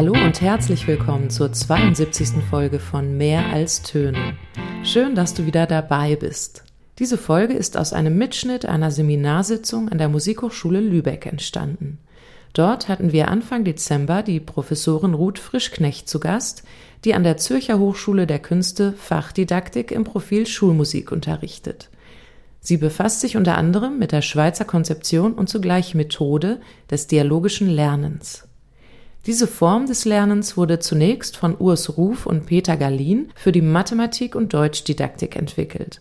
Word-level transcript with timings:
Hallo 0.00 0.14
und 0.14 0.40
herzlich 0.40 0.86
willkommen 0.86 1.28
zur 1.28 1.52
72. 1.52 2.42
Folge 2.48 2.78
von 2.78 3.18
Mehr 3.18 3.50
als 3.52 3.82
Töne. 3.82 4.32
Schön, 4.82 5.14
dass 5.14 5.34
du 5.34 5.44
wieder 5.44 5.66
dabei 5.66 6.16
bist. 6.16 6.64
Diese 6.98 7.18
Folge 7.18 7.52
ist 7.52 7.76
aus 7.76 7.92
einem 7.92 8.16
Mitschnitt 8.16 8.64
einer 8.64 8.90
Seminarsitzung 8.90 9.90
an 9.90 9.98
der 9.98 10.08
Musikhochschule 10.08 10.80
Lübeck 10.80 11.26
entstanden. 11.26 11.98
Dort 12.54 12.88
hatten 12.88 13.12
wir 13.12 13.28
Anfang 13.28 13.64
Dezember 13.64 14.22
die 14.22 14.40
Professorin 14.40 15.12
Ruth 15.12 15.38
Frischknecht 15.38 16.08
zu 16.08 16.18
Gast, 16.18 16.62
die 17.04 17.12
an 17.12 17.22
der 17.22 17.36
Zürcher 17.36 17.78
Hochschule 17.78 18.26
der 18.26 18.38
Künste 18.38 18.94
Fachdidaktik 18.94 19.92
im 19.92 20.04
Profil 20.04 20.46
Schulmusik 20.46 21.12
unterrichtet. 21.12 21.90
Sie 22.58 22.78
befasst 22.78 23.20
sich 23.20 23.36
unter 23.36 23.58
anderem 23.58 23.98
mit 23.98 24.12
der 24.12 24.22
Schweizer 24.22 24.64
Konzeption 24.64 25.34
und 25.34 25.50
zugleich 25.50 25.94
Methode 25.94 26.62
des 26.90 27.06
dialogischen 27.06 27.68
Lernens. 27.68 28.46
Diese 29.26 29.46
Form 29.46 29.86
des 29.86 30.06
Lernens 30.06 30.56
wurde 30.56 30.78
zunächst 30.78 31.36
von 31.36 31.54
Urs 31.58 31.98
Ruf 31.98 32.24
und 32.24 32.46
Peter 32.46 32.76
Galin 32.76 33.28
für 33.34 33.52
die 33.52 33.60
Mathematik 33.60 34.34
und 34.34 34.54
Deutschdidaktik 34.54 35.36
entwickelt. 35.36 36.00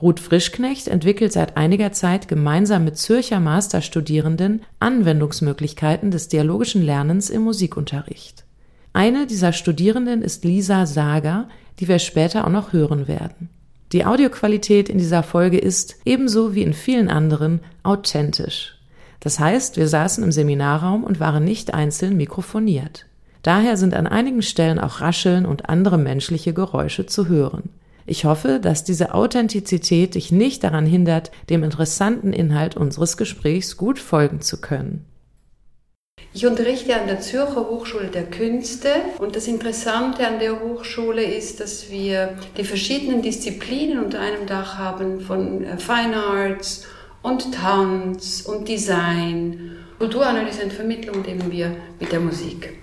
Ruth 0.00 0.20
Frischknecht 0.20 0.88
entwickelt 0.88 1.32
seit 1.32 1.56
einiger 1.56 1.92
Zeit 1.92 2.28
gemeinsam 2.28 2.84
mit 2.84 2.98
Zürcher 2.98 3.40
Masterstudierenden 3.40 4.62
Anwendungsmöglichkeiten 4.78 6.10
des 6.10 6.28
dialogischen 6.28 6.82
Lernens 6.82 7.30
im 7.30 7.42
Musikunterricht. 7.42 8.44
Eine 8.92 9.26
dieser 9.26 9.52
Studierenden 9.52 10.22
ist 10.22 10.44
Lisa 10.44 10.86
Sager, 10.86 11.48
die 11.80 11.88
wir 11.88 11.98
später 11.98 12.46
auch 12.46 12.50
noch 12.50 12.72
hören 12.72 13.08
werden. 13.08 13.50
Die 13.92 14.04
Audioqualität 14.04 14.88
in 14.88 14.98
dieser 14.98 15.22
Folge 15.22 15.58
ist, 15.58 15.96
ebenso 16.04 16.54
wie 16.54 16.62
in 16.62 16.72
vielen 16.72 17.08
anderen, 17.08 17.60
authentisch. 17.82 18.75
Das 19.26 19.40
heißt, 19.40 19.76
wir 19.76 19.88
saßen 19.88 20.22
im 20.22 20.30
Seminarraum 20.30 21.02
und 21.02 21.18
waren 21.18 21.42
nicht 21.42 21.74
einzeln 21.74 22.16
mikrofoniert. 22.16 23.06
Daher 23.42 23.76
sind 23.76 23.92
an 23.92 24.06
einigen 24.06 24.40
Stellen 24.40 24.78
auch 24.78 25.00
Rascheln 25.00 25.46
und 25.46 25.68
andere 25.68 25.98
menschliche 25.98 26.52
Geräusche 26.52 27.06
zu 27.06 27.26
hören. 27.26 27.70
Ich 28.06 28.24
hoffe, 28.24 28.60
dass 28.62 28.84
diese 28.84 29.14
Authentizität 29.14 30.14
dich 30.14 30.30
nicht 30.30 30.62
daran 30.62 30.86
hindert, 30.86 31.32
dem 31.50 31.64
interessanten 31.64 32.32
Inhalt 32.32 32.76
unseres 32.76 33.16
Gesprächs 33.16 33.76
gut 33.76 33.98
folgen 33.98 34.42
zu 34.42 34.60
können. 34.60 35.04
Ich 36.32 36.46
unterrichte 36.46 36.94
an 36.94 37.08
der 37.08 37.18
Zürcher 37.18 37.68
Hochschule 37.68 38.06
der 38.06 38.26
Künste 38.26 38.90
und 39.18 39.34
das 39.34 39.48
Interessante 39.48 40.24
an 40.24 40.38
der 40.38 40.60
Hochschule 40.60 41.24
ist, 41.24 41.58
dass 41.58 41.90
wir 41.90 42.36
die 42.56 42.62
verschiedenen 42.62 43.22
Disziplinen 43.22 44.04
unter 44.04 44.20
einem 44.20 44.46
Dach 44.46 44.78
haben, 44.78 45.20
von 45.20 45.64
äh, 45.64 45.78
Fine 45.78 46.14
Arts 46.14 46.86
und 47.26 47.52
Tanz 47.52 48.42
und 48.42 48.68
Design. 48.68 49.72
Kulturanalyse 49.98 50.62
und 50.62 50.72
Vermittlung 50.72 51.22
nehmen 51.22 51.50
wir 51.50 51.74
mit 51.98 52.12
der 52.12 52.20
Musik. 52.20 52.74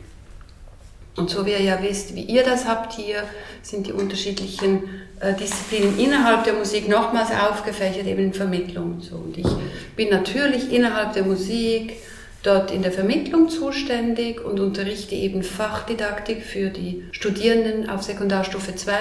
Und 1.15 1.29
so 1.29 1.45
wie 1.45 1.51
ihr 1.51 1.61
ja 1.61 1.81
wisst, 1.81 2.13
wie 2.13 2.23
ihr 2.23 2.43
das 2.43 2.67
habt 2.67 2.91
hier, 2.91 3.23
sind 3.61 3.87
die 3.87 3.93
unterschiedlichen 3.93 4.83
äh, 5.21 5.33
Disziplinen 5.33 5.97
innerhalb 5.97 6.43
der 6.43 6.55
Musik 6.55 6.89
nochmals 6.89 7.29
aufgefächert, 7.31 8.05
eben 8.05 8.25
in 8.25 8.33
Vermittlung. 8.33 8.95
Und, 8.95 9.03
so. 9.03 9.15
und 9.15 9.37
ich 9.37 9.47
bin 9.95 10.09
natürlich 10.09 10.73
innerhalb 10.73 11.13
der 11.13 11.23
Musik 11.23 11.93
dort 12.41 12.69
in 12.71 12.81
der 12.81 12.91
Vermittlung 12.91 13.47
zuständig 13.47 14.43
und 14.43 14.59
unterrichte 14.59 15.15
eben 15.15 15.43
Fachdidaktik 15.43 16.43
für 16.43 16.69
die 16.69 17.05
Studierenden 17.11 17.89
auf 17.89 18.03
Sekundarstufe 18.03 18.75
2. 18.75 18.95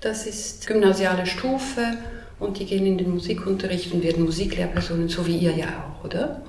Das 0.00 0.26
ist 0.26 0.68
gymnasiale 0.68 1.26
Stufe 1.26 1.96
und 2.40 2.58
die 2.58 2.66
gehen 2.66 2.86
in 2.86 2.98
den 2.98 3.10
Musikunterricht 3.10 3.92
und 3.92 4.02
werden 4.02 4.24
Musiklehrpersonen, 4.24 5.08
so 5.08 5.26
wie 5.26 5.38
ihr 5.38 5.52
ja 5.52 5.66
auch, 5.66 6.04
oder? 6.04 6.42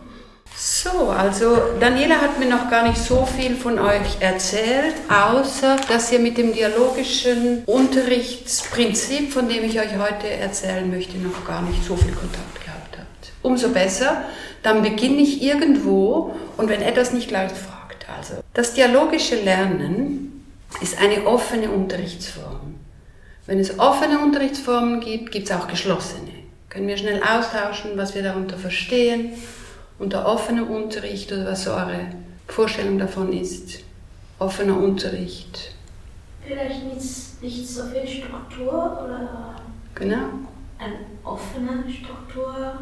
So, 0.56 1.10
also 1.10 1.58
Daniela 1.80 2.20
hat 2.20 2.38
mir 2.40 2.50
noch 2.50 2.70
gar 2.70 2.88
nicht 2.88 2.98
so 2.98 3.26
viel 3.26 3.56
von 3.56 3.80
euch 3.80 4.20
erzählt, 4.20 4.96
außer 5.08 5.78
dass 5.88 6.12
ihr 6.12 6.20
mit 6.20 6.38
dem 6.38 6.54
dialogischen 6.54 7.64
Unterrichtsprinzip, 7.66 9.32
von 9.32 9.48
dem 9.48 9.64
ich 9.64 9.80
euch 9.80 9.98
heute 9.98 10.28
erzählen 10.28 10.90
möchte, 10.90 11.18
noch 11.18 11.46
gar 11.46 11.62
nicht 11.62 11.84
so 11.86 11.96
viel 11.96 12.12
Kontakt 12.12 12.62
gehabt 12.66 12.98
habt. 12.98 13.32
Umso 13.42 13.70
besser, 13.70 14.24
dann 14.62 14.82
beginne 14.82 15.22
ich 15.22 15.42
irgendwo 15.42 16.36
und 16.58 16.68
wenn 16.68 16.82
etwas 16.82 17.14
nicht 17.14 17.30
gleich 17.30 17.52
fragt. 17.52 18.06
Also, 18.18 18.34
das 18.54 18.74
dialogische 18.74 19.36
Lernen 19.36 20.44
ist 20.82 21.00
eine 21.00 21.26
offene 21.26 21.70
Unterrichtsform. 21.72 22.69
Wenn 23.50 23.60
es 23.60 23.80
offene 23.80 24.20
Unterrichtsformen 24.20 25.00
gibt, 25.00 25.32
gibt 25.32 25.50
es 25.50 25.56
auch 25.56 25.68
geschlossene. 25.68 26.30
Können 26.70 26.88
wir 26.88 26.96
schnell 26.98 27.20
austauschen, 27.24 27.98
was 27.98 28.14
wir 28.14 28.22
darunter 28.22 28.60
verstehen, 28.60 29.32
unter 29.98 30.28
offenem 30.28 30.68
Unterricht 30.68 31.32
oder 31.32 31.48
was 31.48 31.64
so 31.64 31.72
eure 31.72 32.12
Vorstellung 32.48 33.00
davon 33.00 33.34
ist. 33.34 33.80
Offener 34.38 34.78
Unterricht. 34.78 35.72
Vielleicht 36.46 36.84
nicht, 36.84 37.42
nicht 37.42 37.68
so 37.68 37.86
viel 37.86 38.08
Struktur 38.08 38.72
oder 39.04 39.56
genau. 39.96 40.28
eine 40.78 41.00
offene 41.24 41.86
Struktur. 41.92 42.78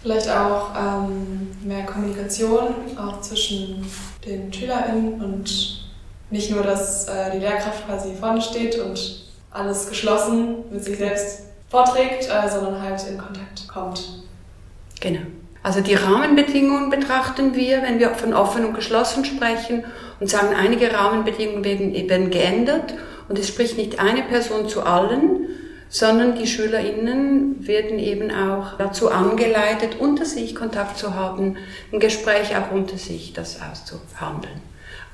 Vielleicht 0.00 0.30
auch 0.30 0.70
ähm, 0.74 1.48
mehr 1.62 1.84
Kommunikation, 1.84 2.68
auch 2.96 3.20
zwischen 3.20 3.84
den 4.24 4.50
SchülerInnen 4.50 5.22
und 5.22 5.84
nicht 6.30 6.50
nur, 6.50 6.62
dass 6.62 7.06
äh, 7.06 7.32
die 7.32 7.38
Lehrkraft 7.40 7.86
quasi 7.86 8.14
vorne 8.14 8.40
steht 8.40 8.78
und 8.78 9.23
alles 9.54 9.88
geschlossen 9.88 10.56
mit 10.70 10.84
sich 10.84 10.98
selbst 10.98 11.44
vorträgt, 11.70 12.28
äh, 12.28 12.48
sondern 12.48 12.82
halt 12.82 13.02
in 13.08 13.16
Kontakt 13.16 13.66
kommt. 13.68 14.22
Genau. 15.00 15.22
Also 15.62 15.80
die 15.80 15.94
Rahmenbedingungen 15.94 16.90
betrachten 16.90 17.54
wir, 17.54 17.82
wenn 17.82 17.98
wir 17.98 18.10
von 18.10 18.34
offen 18.34 18.66
und 18.66 18.74
geschlossen 18.74 19.24
sprechen 19.24 19.84
und 20.20 20.28
sagen, 20.28 20.54
einige 20.54 20.92
Rahmenbedingungen 20.92 21.64
werden 21.64 21.94
eben 21.94 22.30
geändert 22.30 22.94
und 23.28 23.38
es 23.38 23.48
spricht 23.48 23.78
nicht 23.78 23.98
eine 23.98 24.22
Person 24.22 24.68
zu 24.68 24.82
allen, 24.82 25.48
sondern 25.88 26.36
die 26.36 26.46
SchülerInnen 26.46 27.66
werden 27.66 27.98
eben 27.98 28.30
auch 28.30 28.76
dazu 28.76 29.10
angeleitet, 29.10 29.96
unter 29.98 30.26
sich 30.26 30.54
Kontakt 30.54 30.98
zu 30.98 31.14
haben, 31.14 31.56
ein 31.92 32.00
Gespräch 32.00 32.56
auch 32.56 32.70
unter 32.72 32.98
sich, 32.98 33.32
das 33.32 33.60
auszuhandeln. 33.62 34.60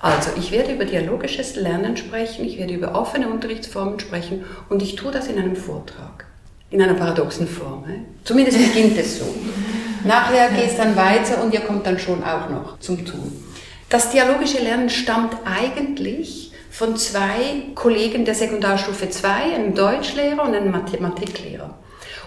Also, 0.00 0.30
ich 0.38 0.50
werde 0.50 0.72
über 0.72 0.86
dialogisches 0.86 1.56
Lernen 1.56 1.96
sprechen, 1.96 2.46
ich 2.46 2.58
werde 2.58 2.72
über 2.72 2.94
offene 2.94 3.28
Unterrichtsformen 3.28 4.00
sprechen 4.00 4.46
und 4.70 4.80
ich 4.82 4.96
tue 4.96 5.12
das 5.12 5.28
in 5.28 5.38
einem 5.38 5.56
Vortrag. 5.56 6.24
In 6.70 6.80
einer 6.80 6.94
paradoxen 6.94 7.46
Form. 7.46 7.84
Zumindest 8.24 8.58
beginnt 8.58 8.96
es 8.96 9.18
so. 9.18 9.26
Nachher 10.04 10.48
geht 10.50 10.70
es 10.70 10.76
dann 10.78 10.96
weiter 10.96 11.42
und 11.42 11.52
ihr 11.52 11.60
kommt 11.60 11.86
dann 11.86 11.98
schon 11.98 12.24
auch 12.24 12.48
noch 12.48 12.78
zum 12.78 13.04
Tun. 13.04 13.44
Das 13.90 14.10
dialogische 14.10 14.62
Lernen 14.62 14.88
stammt 14.88 15.36
eigentlich 15.44 16.52
von 16.70 16.96
zwei 16.96 17.64
Kollegen 17.74 18.24
der 18.24 18.34
Sekundarstufe 18.34 19.10
2, 19.10 19.28
einem 19.28 19.74
Deutschlehrer 19.74 20.44
und 20.44 20.54
einem 20.54 20.70
Mathematiklehrer. 20.70 21.76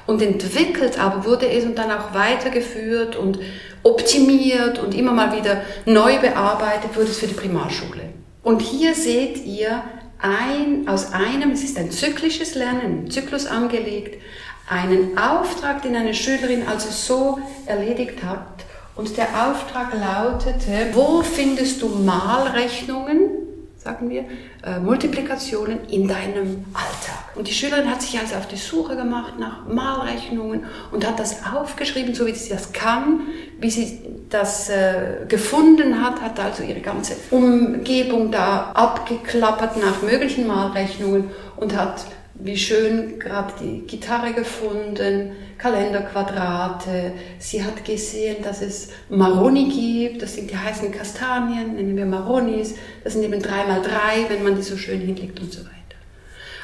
Und 0.05 0.21
entwickelt 0.21 0.99
aber 0.99 1.25
wurde 1.25 1.47
es 1.49 1.63
und 1.63 1.77
dann 1.77 1.89
auch 1.89 2.13
weitergeführt 2.13 3.15
und 3.15 3.39
optimiert 3.83 4.79
und 4.79 4.95
immer 4.95 5.11
mal 5.11 5.35
wieder 5.37 5.61
neu 5.85 6.19
bearbeitet 6.19 6.95
wurde 6.95 7.09
es 7.09 7.19
für 7.19 7.27
die 7.27 7.33
Primarschule. 7.33 8.09
Und 8.41 8.61
hier 8.61 8.95
seht 8.95 9.45
ihr 9.45 9.83
ein, 10.19 10.87
aus 10.87 11.11
einem, 11.11 11.51
es 11.51 11.63
ist 11.63 11.77
ein 11.77 11.91
zyklisches 11.91 12.55
Lernen, 12.55 13.11
Zyklus 13.11 13.45
angelegt, 13.45 14.21
einen 14.69 15.17
Auftrag, 15.17 15.81
den 15.81 15.95
eine 15.95 16.13
Schülerin 16.13 16.67
also 16.67 16.89
so 16.89 17.39
erledigt 17.65 18.23
hat. 18.23 18.65
Und 18.95 19.17
der 19.17 19.27
Auftrag 19.47 19.93
lautete, 19.93 20.89
wo 20.93 21.21
findest 21.21 21.81
du 21.81 21.89
Malrechnungen 21.89 23.42
sagen 23.83 24.09
wir, 24.09 24.25
äh, 24.65 24.79
Multiplikationen 24.79 25.85
in 25.89 26.07
deinem 26.07 26.65
Alltag. 26.73 27.35
Und 27.35 27.47
die 27.47 27.53
Schülerin 27.53 27.89
hat 27.89 28.01
sich 28.01 28.17
also 28.17 28.35
auf 28.35 28.47
die 28.47 28.55
Suche 28.55 28.95
gemacht 28.95 29.33
nach 29.39 29.67
Malrechnungen 29.67 30.65
und 30.91 31.05
hat 31.05 31.19
das 31.19 31.41
aufgeschrieben, 31.45 32.15
so 32.15 32.25
wie 32.25 32.33
sie 32.33 32.49
das 32.49 32.71
kann, 32.71 33.21
wie 33.59 33.69
sie 33.69 33.99
das 34.29 34.69
äh, 34.69 35.25
gefunden 35.27 36.03
hat, 36.03 36.21
hat 36.21 36.39
also 36.39 36.63
ihre 36.63 36.79
ganze 36.79 37.15
Umgebung 37.31 38.31
da 38.31 38.71
abgeklappert 38.73 39.77
nach 39.77 40.01
möglichen 40.01 40.47
Malrechnungen 40.47 41.29
und 41.57 41.75
hat 41.75 42.05
wie 42.35 42.57
schön 42.57 43.19
gerade 43.19 43.53
die 43.61 43.81
Gitarre 43.85 44.33
gefunden, 44.33 45.33
Kalenderquadrate. 45.63 47.13
Sie 47.39 47.63
hat 47.63 47.85
gesehen, 47.85 48.43
dass 48.43 48.61
es 48.61 48.89
Maroni 49.09 49.69
gibt, 49.69 50.21
das 50.21 50.35
sind 50.35 50.51
die 50.51 50.57
heißen 50.57 50.91
Kastanien, 50.91 51.75
nennen 51.75 51.95
wir 51.95 52.05
Maronis. 52.05 52.75
Das 53.03 53.13
sind 53.13 53.23
eben 53.23 53.41
drei 53.41 53.65
mal 53.65 53.81
drei, 53.81 54.25
wenn 54.27 54.43
man 54.43 54.57
die 54.57 54.61
so 54.61 54.75
schön 54.75 54.99
hinlegt 54.99 55.39
und 55.39 55.53
so 55.53 55.61
weiter. 55.61 55.71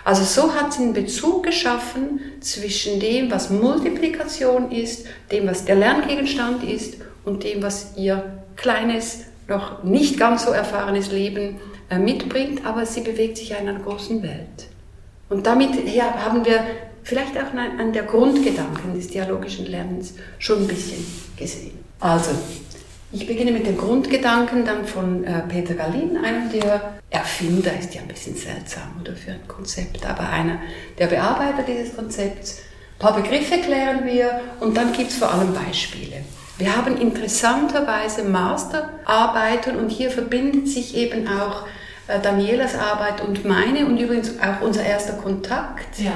Also 0.04 0.24
so 0.24 0.54
hat 0.54 0.74
sie 0.74 0.84
einen 0.84 0.94
Bezug 0.94 1.44
geschaffen 1.44 2.20
zwischen 2.42 3.00
dem, 3.00 3.32
was 3.32 3.50
Multiplikation 3.50 4.70
ist, 4.70 5.06
dem, 5.32 5.48
was 5.48 5.64
der 5.64 5.76
Lerngegenstand 5.76 6.64
ist 6.64 6.96
und 7.24 7.46
dem, 7.46 7.64
was 7.64 7.94
ihr 7.96 8.44
kleines, 8.58 9.22
noch 9.48 9.84
nicht 9.84 10.20
ganz 10.20 10.44
so 10.44 10.52
erfahrenes 10.52 11.10
Leben 11.12 11.56
äh, 11.90 11.98
mitbringt, 11.98 12.66
aber 12.66 12.86
sie 12.86 13.02
bewegt 13.02 13.38
sich 13.38 13.52
in 13.52 13.58
einer 13.70 13.80
großen 13.80 14.22
Welt. 14.22 14.68
Und 15.30 15.46
damit 15.46 15.72
haben 15.96 16.44
wir 16.44 16.66
vielleicht 17.10 17.36
auch 17.38 17.54
an 17.54 17.92
der 17.92 18.04
Grundgedanken 18.04 18.94
des 18.94 19.08
dialogischen 19.08 19.66
Lernens 19.66 20.14
schon 20.38 20.60
ein 20.60 20.68
bisschen 20.68 21.06
gesehen. 21.36 21.78
Also, 22.00 22.32
Ich 23.12 23.26
beginne 23.26 23.52
mit 23.52 23.66
dem 23.66 23.76
Grundgedanken 23.76 24.64
dann 24.66 24.86
von 24.86 25.24
äh, 25.24 25.42
Peter 25.50 25.74
Gallin, 25.74 26.16
einem 26.24 26.52
der 26.52 27.00
Erfinder, 27.10 27.72
ist 27.80 27.96
ja 27.96 28.02
ein 28.02 28.08
bisschen 28.08 28.36
seltsam 28.36 29.02
oder 29.02 29.14
für 29.16 29.32
ein 29.32 29.48
Konzept, 29.48 30.06
aber 30.06 30.30
einer 30.30 30.60
der 31.00 31.08
Bearbeiter 31.08 31.64
dieses 31.64 31.96
Konzepts. 31.96 32.60
Ein 32.60 33.00
paar 33.00 33.16
Begriffe 33.20 33.58
klären 33.62 34.06
wir 34.06 34.42
und 34.60 34.78
dann 34.78 34.94
gibt 34.94 35.10
es 35.10 35.18
vor 35.18 35.34
allem 35.34 35.56
Beispiele. 35.56 36.18
Wir 36.60 36.78
haben 36.78 37.02
interessanterweise 37.02 38.26
Masterarbeiten 38.26 39.78
und 39.78 39.90
hier 39.90 40.12
verbindet 40.12 40.68
sich 40.68 40.96
eben 40.96 41.28
auch 41.28 41.66
äh, 42.08 42.20
Danielas 42.20 42.76
Arbeit 42.76 43.22
und 43.22 43.44
meine 43.44 43.88
und 43.88 43.98
übrigens 43.98 44.34
auch 44.40 44.62
unser 44.62 44.84
erster 44.84 45.14
Kontakt. 45.14 45.98
Ja. 45.98 46.12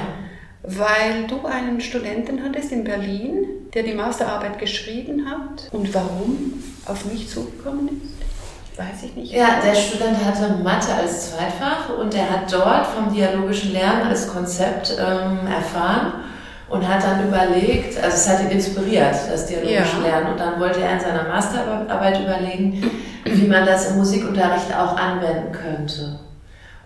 Weil 0.66 1.26
du 1.26 1.46
einen 1.46 1.80
Studenten 1.80 2.42
hattest 2.42 2.72
in 2.72 2.84
Berlin, 2.84 3.46
der 3.74 3.82
die 3.82 3.92
Masterarbeit 3.92 4.58
geschrieben 4.58 5.26
hat. 5.28 5.68
Und 5.72 5.92
warum 5.92 6.54
auf 6.86 7.04
mich 7.04 7.28
zugekommen 7.28 8.00
ist, 8.02 8.78
weiß 8.78 9.02
ich 9.04 9.14
nicht. 9.14 9.32
Ja, 9.32 9.60
der 9.62 9.74
Student 9.74 10.24
hatte 10.24 10.54
Mathe 10.62 10.94
als 10.94 11.30
Zweitfach 11.30 11.96
und 11.98 12.14
er 12.14 12.30
hat 12.30 12.52
dort 12.52 12.86
vom 12.86 13.12
dialogischen 13.12 13.72
Lernen 13.72 14.08
als 14.08 14.26
Konzept 14.26 14.96
ähm, 14.98 15.46
erfahren 15.46 16.14
und 16.68 16.88
hat 16.88 17.04
dann 17.04 17.28
überlegt, 17.28 18.02
also 18.02 18.16
es 18.16 18.28
hat 18.28 18.40
ihn 18.40 18.50
inspiriert, 18.50 19.14
das 19.30 19.46
dialogische 19.46 19.98
ja. 19.98 20.02
Lernen. 20.02 20.32
Und 20.32 20.40
dann 20.40 20.58
wollte 20.58 20.80
er 20.80 20.94
in 20.94 21.00
seiner 21.00 21.24
Masterarbeit 21.24 22.20
überlegen, 22.20 22.90
wie 23.24 23.46
man 23.46 23.66
das 23.66 23.90
im 23.90 23.98
Musikunterricht 23.98 24.74
auch 24.74 24.96
anwenden 24.96 25.52
könnte. 25.52 26.18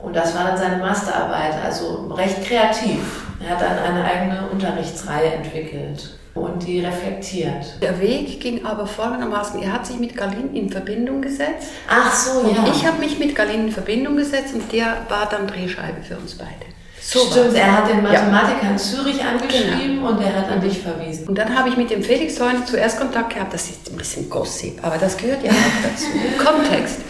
Und 0.00 0.14
das 0.14 0.34
war 0.34 0.44
dann 0.44 0.56
seine 0.56 0.76
Masterarbeit, 0.76 1.54
also 1.64 2.08
recht 2.14 2.44
kreativ. 2.44 3.27
Er 3.40 3.50
hat 3.50 3.60
dann 3.60 3.78
eine 3.78 4.04
eigene 4.04 4.48
Unterrichtsreihe 4.50 5.32
entwickelt 5.32 6.18
und 6.34 6.66
die 6.66 6.80
reflektiert. 6.84 7.80
Der 7.80 8.00
Weg 8.00 8.40
ging 8.40 8.64
aber 8.64 8.86
folgendermaßen, 8.86 9.62
er 9.62 9.72
hat 9.72 9.86
sich 9.86 9.98
mit 9.98 10.16
Galin 10.16 10.54
in 10.54 10.70
Verbindung 10.70 11.22
gesetzt. 11.22 11.68
Ach 11.88 12.14
so, 12.14 12.40
und 12.40 12.56
ja. 12.56 12.66
ich 12.72 12.86
habe 12.86 12.98
mich 12.98 13.18
mit 13.18 13.34
Galin 13.34 13.68
in 13.68 13.72
Verbindung 13.72 14.16
gesetzt 14.16 14.54
und 14.54 14.70
der 14.72 14.98
war 15.08 15.28
dann 15.30 15.46
Drehscheibe 15.46 16.02
für 16.02 16.16
uns 16.16 16.34
beide. 16.36 16.68
So 17.00 17.20
Stimmt, 17.20 17.54
er 17.54 17.78
hat 17.78 17.88
den 17.88 18.02
Mathematiker 18.02 18.64
ja. 18.64 18.70
in 18.70 18.78
Zürich 18.78 19.24
angeschrieben 19.24 19.96
genau. 19.96 20.08
und 20.08 20.20
er 20.20 20.34
hat 20.34 20.50
an 20.50 20.60
dich 20.60 20.78
verwiesen. 20.78 21.28
Und 21.28 21.36
dann 21.36 21.56
habe 21.56 21.70
ich 21.70 21.76
mit 21.76 21.90
dem 21.90 22.02
Felix 22.02 22.38
Heuner 22.40 22.66
zuerst 22.66 22.98
Kontakt 23.00 23.34
gehabt, 23.34 23.54
das 23.54 23.70
ist 23.70 23.90
ein 23.90 23.96
bisschen 23.96 24.28
Gossip, 24.28 24.78
aber 24.84 24.98
das 24.98 25.16
gehört 25.16 25.42
ja 25.42 25.50
auch 25.50 25.54
dazu. 25.82 26.06
Kontext. 26.44 27.00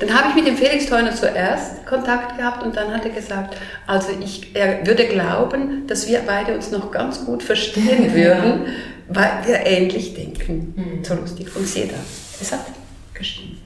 Dann 0.00 0.14
habe 0.14 0.30
ich 0.30 0.34
mit 0.34 0.46
dem 0.46 0.56
Felix 0.56 0.86
Theuner 0.86 1.14
zuerst 1.14 1.84
Kontakt 1.86 2.38
gehabt 2.38 2.62
und 2.62 2.74
dann 2.74 2.92
hat 2.92 3.04
er 3.04 3.10
gesagt, 3.10 3.56
also 3.86 4.08
ich, 4.18 4.54
er 4.54 4.86
würde 4.86 5.06
glauben, 5.06 5.86
dass 5.86 6.08
wir 6.08 6.20
beide 6.26 6.54
uns 6.54 6.70
noch 6.70 6.90
ganz 6.90 7.24
gut 7.24 7.42
verstehen 7.42 8.14
würden, 8.14 8.66
weil 9.08 9.30
wir 9.44 9.66
ähnlich 9.66 10.14
denken. 10.14 10.72
Mhm. 10.74 11.04
So 11.04 11.14
lustig. 11.14 11.54
Und 11.54 11.66
sehe 11.66 11.86
das. 11.86 12.40
Es 12.40 12.50
hat 12.52 12.64
gestimmt. 13.12 13.60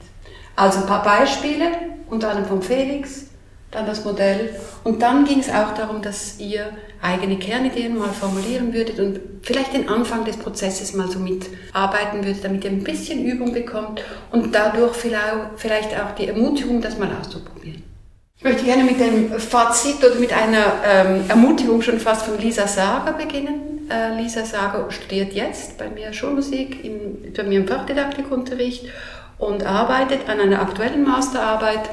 Also 0.57 0.79
ein 0.79 0.85
paar 0.85 1.03
Beispiele, 1.03 1.65
unter 2.09 2.29
anderem 2.29 2.47
von 2.47 2.61
Felix, 2.61 3.27
dann 3.71 3.85
das 3.85 4.03
Modell. 4.03 4.55
Und 4.83 5.01
dann 5.01 5.25
ging 5.25 5.39
es 5.39 5.49
auch 5.49 5.73
darum, 5.73 6.01
dass 6.01 6.39
ihr 6.39 6.69
eigene 7.01 7.37
Kernideen 7.37 7.97
mal 7.97 8.09
formulieren 8.09 8.73
würdet 8.73 8.99
und 8.99 9.19
vielleicht 9.41 9.73
den 9.73 9.89
Anfang 9.89 10.25
des 10.25 10.37
Prozesses 10.37 10.93
mal 10.93 11.09
so 11.09 11.19
mitarbeiten 11.19 12.23
würdet, 12.25 12.43
damit 12.43 12.63
ihr 12.63 12.71
ein 12.71 12.83
bisschen 12.83 13.23
Übung 13.23 13.53
bekommt 13.53 14.03
und 14.31 14.53
dadurch 14.53 14.95
vielleicht 14.95 15.99
auch 15.99 16.15
die 16.17 16.27
Ermutigung, 16.27 16.81
das 16.81 16.97
mal 16.97 17.09
auszuprobieren. 17.19 17.83
Ich 18.37 18.43
möchte 18.43 18.65
gerne 18.65 18.83
mit 18.83 18.99
dem 18.99 19.39
Fazit 19.39 20.03
oder 20.03 20.15
mit 20.15 20.33
einer 20.33 20.73
ähm, 20.85 21.23
Ermutigung 21.29 21.81
schon 21.81 21.99
fast 21.99 22.25
von 22.25 22.37
Lisa 22.37 22.67
Sager 22.67 23.13
beginnen. 23.13 23.89
Äh, 23.89 24.21
Lisa 24.21 24.43
Sager 24.43 24.91
studiert 24.91 25.33
jetzt 25.33 25.77
bei 25.77 25.89
mir 25.89 26.11
Schulmusik, 26.11 26.83
im, 26.83 27.33
bei 27.33 27.43
mir 27.43 27.59
im 27.59 27.67
Fachdidaktikunterricht 27.67 28.87
und 29.37 29.65
arbeitet 29.65 30.27
an 30.29 30.39
einer 30.39 30.61
aktuellen 30.61 31.03
Masterarbeit 31.03 31.89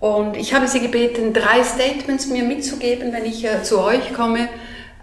und 0.00 0.36
ich 0.36 0.54
habe 0.54 0.68
sie 0.68 0.80
gebeten, 0.80 1.32
drei 1.32 1.64
Statements 1.64 2.28
mir 2.28 2.44
mitzugeben, 2.44 3.12
wenn 3.12 3.24
ich 3.24 3.44
äh, 3.44 3.62
zu 3.62 3.80
euch 3.80 4.14
komme. 4.14 4.48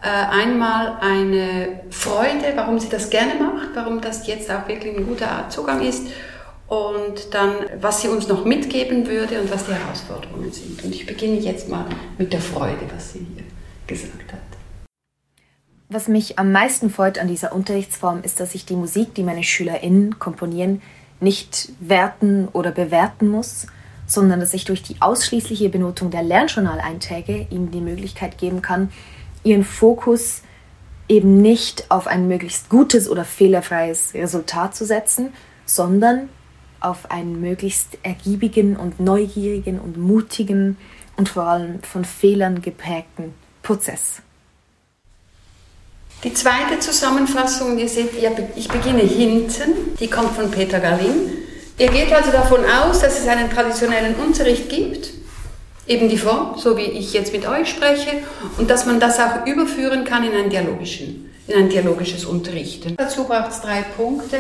Äh, 0.02 0.08
einmal 0.08 0.98
eine 1.02 1.82
Freude, 1.90 2.54
warum 2.56 2.80
sie 2.80 2.90
das 2.90 3.10
gerne 3.10 3.36
macht, 3.36 3.70
warum 3.74 4.00
das 4.00 4.26
jetzt 4.28 4.50
auch 4.50 4.68
wirklich 4.68 4.96
ein 4.98 5.06
guter 5.06 5.48
Zugang 5.50 5.82
ist. 5.82 6.08
Und 6.68 7.34
dann, 7.34 7.54
was 7.80 8.02
sie 8.02 8.08
uns 8.08 8.28
noch 8.28 8.46
mitgeben 8.46 9.08
würde 9.08 9.42
und 9.42 9.52
was 9.52 9.66
die 9.66 9.74
Herausforderungen 9.74 10.52
sind. 10.52 10.84
Und 10.84 10.96
ich 10.96 11.06
beginne 11.06 11.40
jetzt 11.40 11.70
mal 11.70 11.86
mit 12.18 12.32
der 12.32 12.42
Freude, 12.42 12.82
was 12.94 13.14
sie 13.14 13.20
hier 13.36 13.44
gesagt 13.88 14.32
hat. 14.32 14.40
Was 15.90 16.08
mich 16.08 16.40
am 16.40 16.52
meisten 16.52 16.90
freut 16.90 17.20
an 17.20 17.28
dieser 17.28 17.54
Unterrichtsform 17.54 18.24
ist, 18.24 18.40
dass 18.40 18.56
ich 18.56 18.66
die 18.66 18.76
Musik, 18.76 19.14
die 19.14 19.24
meine 19.24 19.44
SchülerInnen 19.44 20.18
komponieren, 20.18 20.82
nicht 21.20 21.70
werten 21.80 22.48
oder 22.52 22.72
bewerten 22.72 23.28
muss, 23.28 23.68
sondern 24.07 24.40
dass 24.40 24.54
ich 24.54 24.66
durch 24.66 24.84
die 24.84 25.02
ausschließliche 25.02 25.69
Benotung 25.69 26.12
der 26.12 26.24
Lernjournaleinträge 26.24 27.48
ihnen 27.50 27.72
die 27.72 27.81
Möglichkeit 27.81 28.38
geben 28.38 28.62
kann, 28.62 28.92
ihren 29.44 29.63
Fokus 29.63 30.42
eben 31.07 31.42
nicht 31.42 31.90
auf 31.90 32.07
ein 32.07 32.28
möglichst 32.28 32.69
gutes 32.69 33.10
oder 33.10 33.25
fehlerfreies 33.25 34.13
Resultat 34.13 34.75
zu 34.75 34.86
setzen, 34.86 35.34
sondern 35.66 36.30
auf 36.80 37.10
einen 37.12 37.42
möglichst 37.42 37.98
ergiebigen 38.04 38.75
und 38.75 39.00
neugierigen 39.00 39.80
und 39.80 39.98
mutigen 39.98 40.78
und 41.18 41.30
vor 41.30 41.44
allem 41.44 41.81
von 41.81 42.06
Fehlern 42.06 42.62
geprägten 42.62 43.34
Prozess. 43.63 44.22
Die 46.24 46.34
zweite 46.34 46.80
Zusammenfassung, 46.80 47.78
ihr 47.78 47.90
seht, 47.90 48.10
ich 48.56 48.68
beginne 48.68 49.01
hinten, 49.01 49.96
die 50.00 50.08
kommt 50.08 50.31
von 50.31 50.50
Peter 50.50 50.80
Gallin. 50.80 51.45
Ihr 51.77 51.89
geht 51.89 52.13
also 52.13 52.31
davon 52.31 52.62
aus, 52.63 53.01
dass 53.01 53.19
es 53.19 53.27
einen 53.27 53.50
traditionellen 53.50 54.16
Unterricht 54.16 54.69
gibt, 54.69 55.10
eben 55.88 56.07
die 56.07 56.18
Form, 56.18 56.57
so 56.57 56.77
wie 56.77 56.83
ich 56.83 57.12
jetzt 57.12 57.33
mit 57.33 57.45
euch 57.48 57.69
spreche, 57.69 58.12
und 58.57 58.69
dass 58.69 58.86
man 58.86 59.00
das 59.00 59.19
auch 59.19 59.45
überführen 59.45 60.06
kann 60.06 60.24
in 60.24 60.31
einen 60.31 60.50
dialogischen, 60.50 61.30
in 61.48 61.56
ein 61.56 61.69
dialogisches 61.69 62.24
Unterrichten. 62.24 62.95
Dazu 62.95 63.25
braucht 63.25 63.51
es 63.51 63.62
drei 63.62 63.81
Punkte. 63.81 64.38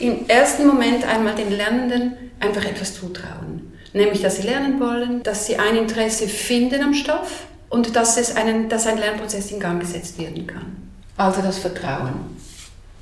Im 0.00 0.28
ersten 0.28 0.66
Moment 0.66 1.04
einmal 1.06 1.36
den 1.36 1.52
Lernenden 1.52 2.16
einfach 2.40 2.64
etwas 2.64 2.94
zutrauen, 2.94 3.72
nämlich 3.92 4.20
dass 4.20 4.36
sie 4.36 4.42
lernen 4.42 4.80
wollen, 4.80 5.22
dass 5.22 5.46
sie 5.46 5.56
ein 5.56 5.76
Interesse 5.76 6.26
finden 6.26 6.82
am 6.82 6.94
Stoff 6.94 7.46
und 7.68 7.94
dass, 7.94 8.16
es 8.16 8.34
einen, 8.34 8.68
dass 8.68 8.88
ein 8.88 8.98
Lernprozess 8.98 9.52
in 9.52 9.60
Gang 9.60 9.80
gesetzt 9.80 10.18
werden 10.18 10.44
kann. 10.48 10.76
Also 11.16 11.40
das 11.40 11.58
Vertrauen. 11.58 12.34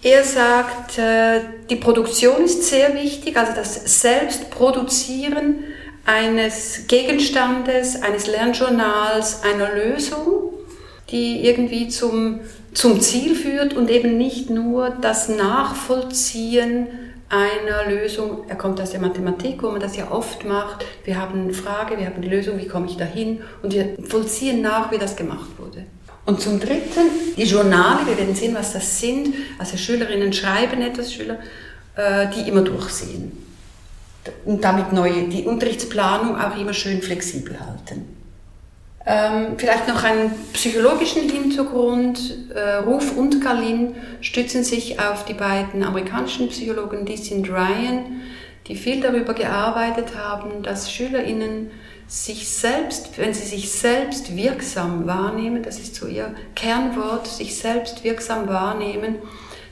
Er 0.05 0.25
sagt, 0.25 0.99
äh, 0.99 1.43
die 1.71 1.77
Produktion 1.77 2.45
ist 2.45 2.65
sehr 2.65 2.95
wichtig, 2.95 3.37
also 3.37 3.53
das 3.55 4.01
Selbstproduzieren 4.01 5.61
eines 6.05 6.89
Gegenstandes, 6.89 8.03
eines 8.03 8.27
Lernjournals, 8.27 9.45
einer 9.45 9.73
Lösung, 9.73 10.55
die 11.11 11.47
irgendwie 11.47 11.87
zum, 11.87 12.41
zum 12.75 13.01
Ziel 13.01 13.37
führt 13.37 13.75
und 13.75 13.91
eben 13.91 14.19
nicht 14.19 14.51
nur 14.51 14.91
das 14.91 15.29
Nachvollziehen 15.29 16.89
einer 17.29 17.89
Lösung. 17.89 18.45
Er 18.49 18.57
kommt 18.57 18.81
aus 18.81 18.91
der 18.91 19.01
Mathematik, 19.01 19.63
wo 19.63 19.71
man 19.71 19.81
das 19.81 19.97
ja 19.97 20.11
oft 20.11 20.45
macht. 20.45 20.85
Wir 21.05 21.17
haben 21.17 21.43
eine 21.43 21.55
Frage, 21.55 21.97
wir 21.97 22.07
haben 22.07 22.17
eine 22.17 22.27
Lösung, 22.27 22.59
wie 22.59 22.67
komme 22.67 22.87
ich 22.87 22.97
dahin? 22.97 23.41
Und 23.63 23.73
wir 23.73 23.97
vollziehen 24.09 24.63
nach, 24.63 24.91
wie 24.91 24.99
das 24.99 25.15
gemacht 25.15 25.49
wurde. 25.59 25.87
Und 26.25 26.41
zum 26.41 26.61
Dritten 26.61 27.35
die 27.37 27.45
Journale, 27.45 28.07
wir 28.07 28.17
werden 28.17 28.35
sehen, 28.35 28.55
was 28.55 28.73
das 28.73 29.01
sind. 29.01 29.35
Also 29.59 29.77
Schülerinnen 29.77 30.33
schreiben 30.33 30.81
etwas, 30.81 31.13
Schüler, 31.13 31.39
äh, 31.97 32.29
die 32.29 32.49
immer 32.49 32.63
durchsehen. 32.63 33.33
Und 34.45 34.63
damit 34.63 34.93
neue, 34.93 35.29
die 35.29 35.43
Unterrichtsplanung 35.43 36.37
auch 36.41 36.57
immer 36.57 36.73
schön 36.73 37.03
flexibel 37.03 37.59
halten. 37.59 38.07
Ähm, 39.05 39.55
vielleicht 39.57 39.89
noch 39.89 40.05
einen 40.05 40.31
psychologischen 40.53 41.29
Hintergrund. 41.29 42.37
Äh, 42.55 42.75
Ruf 42.77 43.17
und 43.17 43.43
Kalin 43.43 43.97
stützen 44.21 44.63
sich 44.63 45.01
auf 45.01 45.25
die 45.25 45.35
beiden 45.35 45.83
amerikanischen 45.83 46.49
Psychologen 46.49 47.05
Dizzy 47.05 47.35
und 47.35 47.51
Ryan, 47.51 48.21
die 48.67 48.77
viel 48.77 49.01
darüber 49.01 49.35
gearbeitet 49.35 50.17
haben, 50.17 50.63
dass 50.63 50.93
SchülerInnen 50.93 51.71
sich 52.07 52.49
selbst, 52.49 53.19
wenn 53.19 53.33
sie 53.33 53.47
sich 53.47 53.73
selbst 53.73 54.37
wirksam 54.37 55.07
wahrnehmen, 55.07 55.63
das 55.63 55.79
ist 55.79 55.95
so 55.95 56.07
ihr 56.07 56.35
Kernwort, 56.55 57.27
sich 57.27 57.57
selbst 57.57 58.05
wirksam 58.05 58.49
wahrnehmen, 58.49 59.17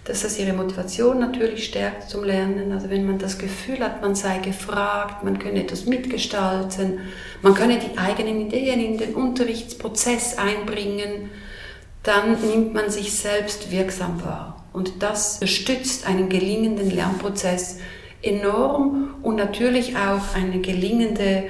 dass 0.05 0.23
das 0.23 0.39
ihre 0.39 0.55
Motivation 0.55 1.19
natürlich 1.19 1.67
stärkt 1.67 2.09
zum 2.09 2.25
Lernen. 2.25 2.73
Also 2.73 2.89
wenn 2.89 3.07
man 3.07 3.19
das 3.19 3.39
Gefühl 3.39 3.81
hat, 3.81 4.01
man 4.01 4.15
sei 4.15 4.39
gefragt, 4.39 5.23
man 5.23 5.39
könne 5.39 5.63
etwas 5.63 5.85
mitgestalten, 5.85 7.01
man 7.43 7.55
könne 7.55 7.79
die 7.79 7.99
eigenen 7.99 8.41
Ideen 8.41 8.81
in 8.81 8.99
den 8.99 9.15
Unterrichtsprozess 9.15 10.39
einbringen, 10.39 11.31
dann 12.03 12.41
nimmt 12.41 12.73
man 12.73 12.91
sich 12.91 13.13
selbst 13.13 13.71
wirksam 13.71 14.25
wahr. 14.25 14.65
Und 14.73 15.03
das 15.03 15.41
stützt 15.45 16.07
einen 16.07 16.29
gelingenden 16.29 16.91
Lernprozess 16.91 17.79
enorm 18.23 19.15
und 19.23 19.37
natürlich 19.37 19.97
auch 19.97 20.35
eine 20.35 20.61
gelingende 20.61 21.45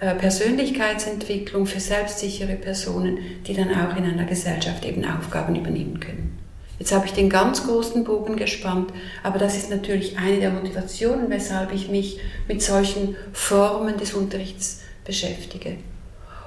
äh, 0.00 0.14
Persönlichkeitsentwicklung 0.14 1.66
für 1.66 1.80
selbstsichere 1.80 2.56
Personen, 2.56 3.18
die 3.46 3.54
dann 3.54 3.70
auch 3.70 3.96
in 3.96 4.04
einer 4.04 4.24
Gesellschaft 4.24 4.84
eben 4.84 5.04
Aufgaben 5.04 5.56
übernehmen 5.56 6.00
können. 6.00 6.38
Jetzt 6.78 6.92
habe 6.92 7.06
ich 7.06 7.12
den 7.12 7.30
ganz 7.30 7.66
großen 7.66 8.04
Bogen 8.04 8.36
gespannt, 8.36 8.92
aber 9.22 9.38
das 9.38 9.56
ist 9.56 9.70
natürlich 9.70 10.18
eine 10.18 10.40
der 10.40 10.50
Motivationen, 10.50 11.30
weshalb 11.30 11.72
ich 11.72 11.88
mich 11.88 12.20
mit 12.48 12.60
solchen 12.60 13.16
Formen 13.32 13.96
des 13.96 14.12
Unterrichts 14.12 14.82
beschäftige. 15.04 15.76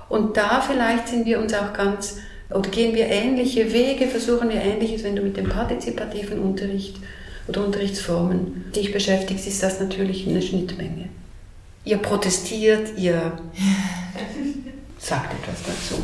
Und 0.08 0.38
da 0.38 0.62
vielleicht 0.62 1.08
sind 1.08 1.26
wir 1.26 1.40
uns 1.40 1.54
auch 1.54 1.74
ganz, 1.74 2.18
oder 2.52 2.70
gehen 2.70 2.96
wir 2.96 3.08
ähnliche 3.08 3.74
Wege, 3.74 4.08
versuchen 4.08 4.50
wir 4.50 4.62
ähnliches, 4.62 5.04
wenn 5.04 5.16
du 5.16 5.24
mit 5.24 5.38
dem 5.38 5.50
partizipativen 5.50 6.40
Unterricht 6.40 6.98
oder 7.50 7.66
Unterrichtsformen 7.66 8.72
dich 8.76 8.94
beschäftigst, 8.94 9.48
ist 9.48 9.62
das 9.62 9.80
natürlich 9.80 10.28
eine 10.28 10.42
Schnittmenge. 10.42 11.10
Ihr 11.84 11.98
protestiert, 11.98 12.98
ihr 12.98 13.40
sagt 15.00 15.34
etwas 15.34 15.64
dazu. 15.66 16.02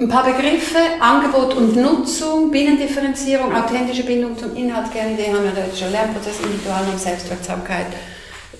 Ein 0.00 0.08
paar 0.08 0.24
Begriffe, 0.24 0.78
Angebot 1.00 1.54
und 1.54 1.74
Nutzung, 1.74 2.52
Binnendifferenzierung, 2.52 3.52
authentische 3.52 4.04
Bindung 4.04 4.38
zum 4.38 4.54
Inhalt, 4.54 4.92
Kernidee, 4.92 5.30
analytischer 5.30 5.90
Lernprozess, 5.90 6.38
Individualnorm, 6.40 6.96
Selbstwirksamkeit. 6.96 7.86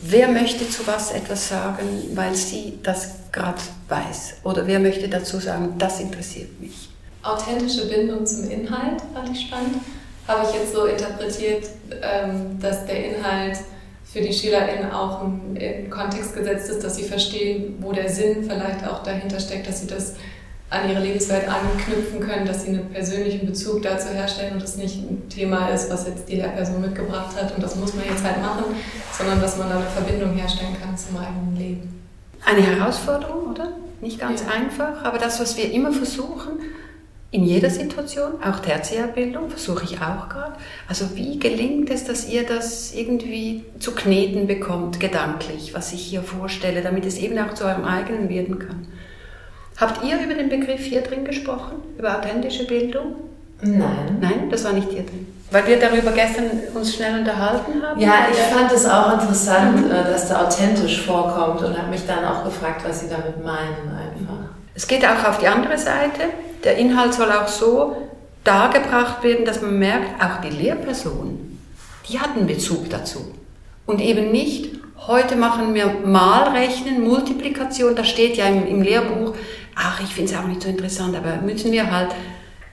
Wer 0.03 0.29
möchte 0.29 0.69
zu 0.69 0.85
was 0.87 1.13
etwas 1.13 1.49
sagen, 1.49 1.87
weil 2.15 2.35
sie 2.35 2.79
das 2.83 3.11
gerade 3.31 3.61
weiß? 3.89 4.39
Oder 4.43 4.67
wer 4.67 4.81
möchte 4.81 5.09
dazu 5.09 5.39
sagen, 5.39 5.75
das 5.79 6.01
interessiert 6.01 6.61
mich? 6.61 6.89
Authentische 7.23 7.89
Bindung 7.89 8.27
zum 8.27 8.51
Inhalt 8.51 9.01
fand 9.15 9.31
ich 9.31 9.47
spannend. 9.47 9.77
Habe 10.29 10.47
ich 10.47 10.55
jetzt 10.55 10.73
so 10.73 10.85
interpretiert, 10.85 11.65
ähm, 12.03 12.61
dass 12.61 12.87
der 12.87 13.17
Inhalt 13.17 13.59
für 14.05 14.21
die 14.21 14.33
SchülerInnen 14.33 14.91
auch 14.91 15.23
in 15.55 15.91
Kontext 15.91 16.35
gesetzt 16.37 16.71
ist, 16.71 16.85
dass 16.85 16.97
sie 16.97 17.05
verstehen, 17.05 17.77
wo 17.81 17.93
der 17.93 18.09
Sinn 18.09 18.45
vielleicht 18.45 18.87
auch 18.87 19.03
dahinter 19.03 19.41
steckt, 19.41 19.67
dass 19.67 19.81
sie 19.81 19.87
das 19.87 20.15
an 20.71 20.91
ihre 20.91 21.01
Lebenswelt 21.01 21.49
anknüpfen 21.49 22.21
können, 22.21 22.47
dass 22.47 22.65
sie 22.65 22.69
einen 22.69 22.91
persönlichen 22.91 23.47
Bezug 23.47 23.83
dazu 23.83 24.09
herstellen 24.09 24.55
und 24.55 24.63
das 24.63 24.77
nicht 24.77 24.97
ein 24.97 25.29
Thema 25.31 25.69
ist, 25.69 25.91
was 25.91 26.07
jetzt 26.07 26.29
die 26.29 26.37
Lehrperson 26.37 26.81
mitgebracht 26.81 27.35
hat 27.41 27.55
und 27.55 27.63
das 27.63 27.77
muss 27.77 27.95
man 27.95 28.05
jetzt 28.05 28.23
halt 28.23 28.41
machen, 28.43 28.65
sondern 29.17 29.41
dass 29.41 29.57
man 29.57 29.71
da 29.71 29.77
eine 29.77 29.87
Verbindung 29.87 30.35
herstellen 30.35 30.77
kann 30.83 30.97
zum 30.97 31.17
eigenen 31.17 31.57
Leben. 31.57 32.05
Eine 32.45 32.61
Herausforderung, 32.61 33.51
oder? 33.51 33.73
Nicht 34.01 34.21
ganz 34.21 34.43
ja. 34.43 34.49
einfach, 34.49 35.05
aber 35.05 35.19
das, 35.19 35.41
was 35.41 35.57
wir 35.57 35.73
immer 35.73 35.93
versuchen, 35.93 36.61
in 37.31 37.45
jeder 37.45 37.69
Situation, 37.69 38.43
auch 38.43 38.61
Tertiärbildung, 38.61 39.51
versuche 39.51 39.85
ich 39.85 39.97
auch 39.97 40.29
gerade. 40.31 40.55
Also 40.89 41.15
wie 41.15 41.39
gelingt 41.39 41.91
es, 41.91 42.05
dass 42.05 42.27
ihr 42.27 42.47
das 42.47 42.95
irgendwie 42.95 43.65
zu 43.79 43.95
kneten 43.95 44.47
bekommt, 44.47 44.99
gedanklich, 44.99 45.75
was 45.75 45.93
ich 45.93 46.01
hier 46.01 46.23
vorstelle, 46.23 46.81
damit 46.81 47.05
es 47.05 47.19
eben 47.19 47.39
auch 47.39 47.53
zu 47.53 47.65
eurem 47.65 47.85
eigenen 47.85 48.31
werden 48.31 48.59
kann? 48.59 48.87
Habt 49.77 50.05
ihr 50.05 50.19
über 50.21 50.35
den 50.35 50.49
Begriff 50.49 50.81
hier 50.81 51.03
drin 51.03 51.25
gesprochen? 51.25 51.77
Über 51.99 52.19
authentische 52.19 52.67
Bildung? 52.67 53.17
Nein. 53.61 54.19
Nein, 54.21 54.51
das 54.51 54.65
war 54.65 54.73
nicht 54.73 54.89
hier 54.91 55.03
drin. 55.03 55.27
Weil 55.51 55.67
wir 55.67 55.79
darüber 55.79 56.13
gestern 56.13 56.51
uns 56.75 56.95
schnell 56.95 57.21
unterhalten 57.21 57.83
haben? 57.83 58.01
Ja, 58.01 58.27
ich 58.31 58.39
fand 58.39 58.73
es 58.73 58.87
auch 58.87 59.15
interessant, 59.15 59.87
mhm. 59.87 59.91
Äh, 59.91 60.05
dass 60.05 60.29
da 60.29 60.47
authentisch 60.47 61.03
vorkommt 61.03 61.63
und 61.63 61.77
habe 61.77 61.91
mich 61.91 62.07
dann 62.07 62.25
auch 62.25 62.45
gefragt, 62.45 62.83
was 62.87 63.01
Sie 63.01 63.09
damit 63.09 63.43
meinen 63.45 63.89
einfach. 63.89 64.51
Es 64.75 64.87
geht 64.87 65.05
auch 65.05 65.29
auf 65.29 65.39
die 65.39 65.49
andere 65.49 65.79
Seite. 65.79 66.25
Der 66.65 66.77
Inhalt 66.77 67.15
soll 67.15 67.31
auch 67.31 67.49
so 67.49 67.97
dargebracht 68.45 69.23
werden, 69.23 69.45
dass 69.45 69.63
man 69.63 69.79
merkt, 69.79 70.23
auch 70.23 70.41
die 70.41 70.55
Lehrperson, 70.55 71.59
die 72.09 72.19
hat 72.19 72.37
einen 72.37 72.47
Bezug 72.47 72.89
dazu. 72.91 73.33
Und 73.87 74.01
eben 74.01 74.33
nicht, 74.33 74.71
heute 75.07 75.37
machen 75.37 75.75
wir 75.75 75.87
Malrechnen, 76.05 77.03
Multiplikation, 77.03 77.95
da 77.95 78.05
steht 78.05 78.37
ja 78.37 78.47
im, 78.47 78.67
im 78.67 78.83
Lehrbuch, 78.83 79.35
ach, 79.75 80.01
ich 80.03 80.15
finde 80.15 80.33
es 80.33 80.39
auch 80.39 80.47
nicht 80.47 80.63
so 80.63 80.69
interessant, 80.69 81.17
aber 81.17 81.37
müssen 81.43 81.73
wir 81.73 81.91
halt, 81.91 82.11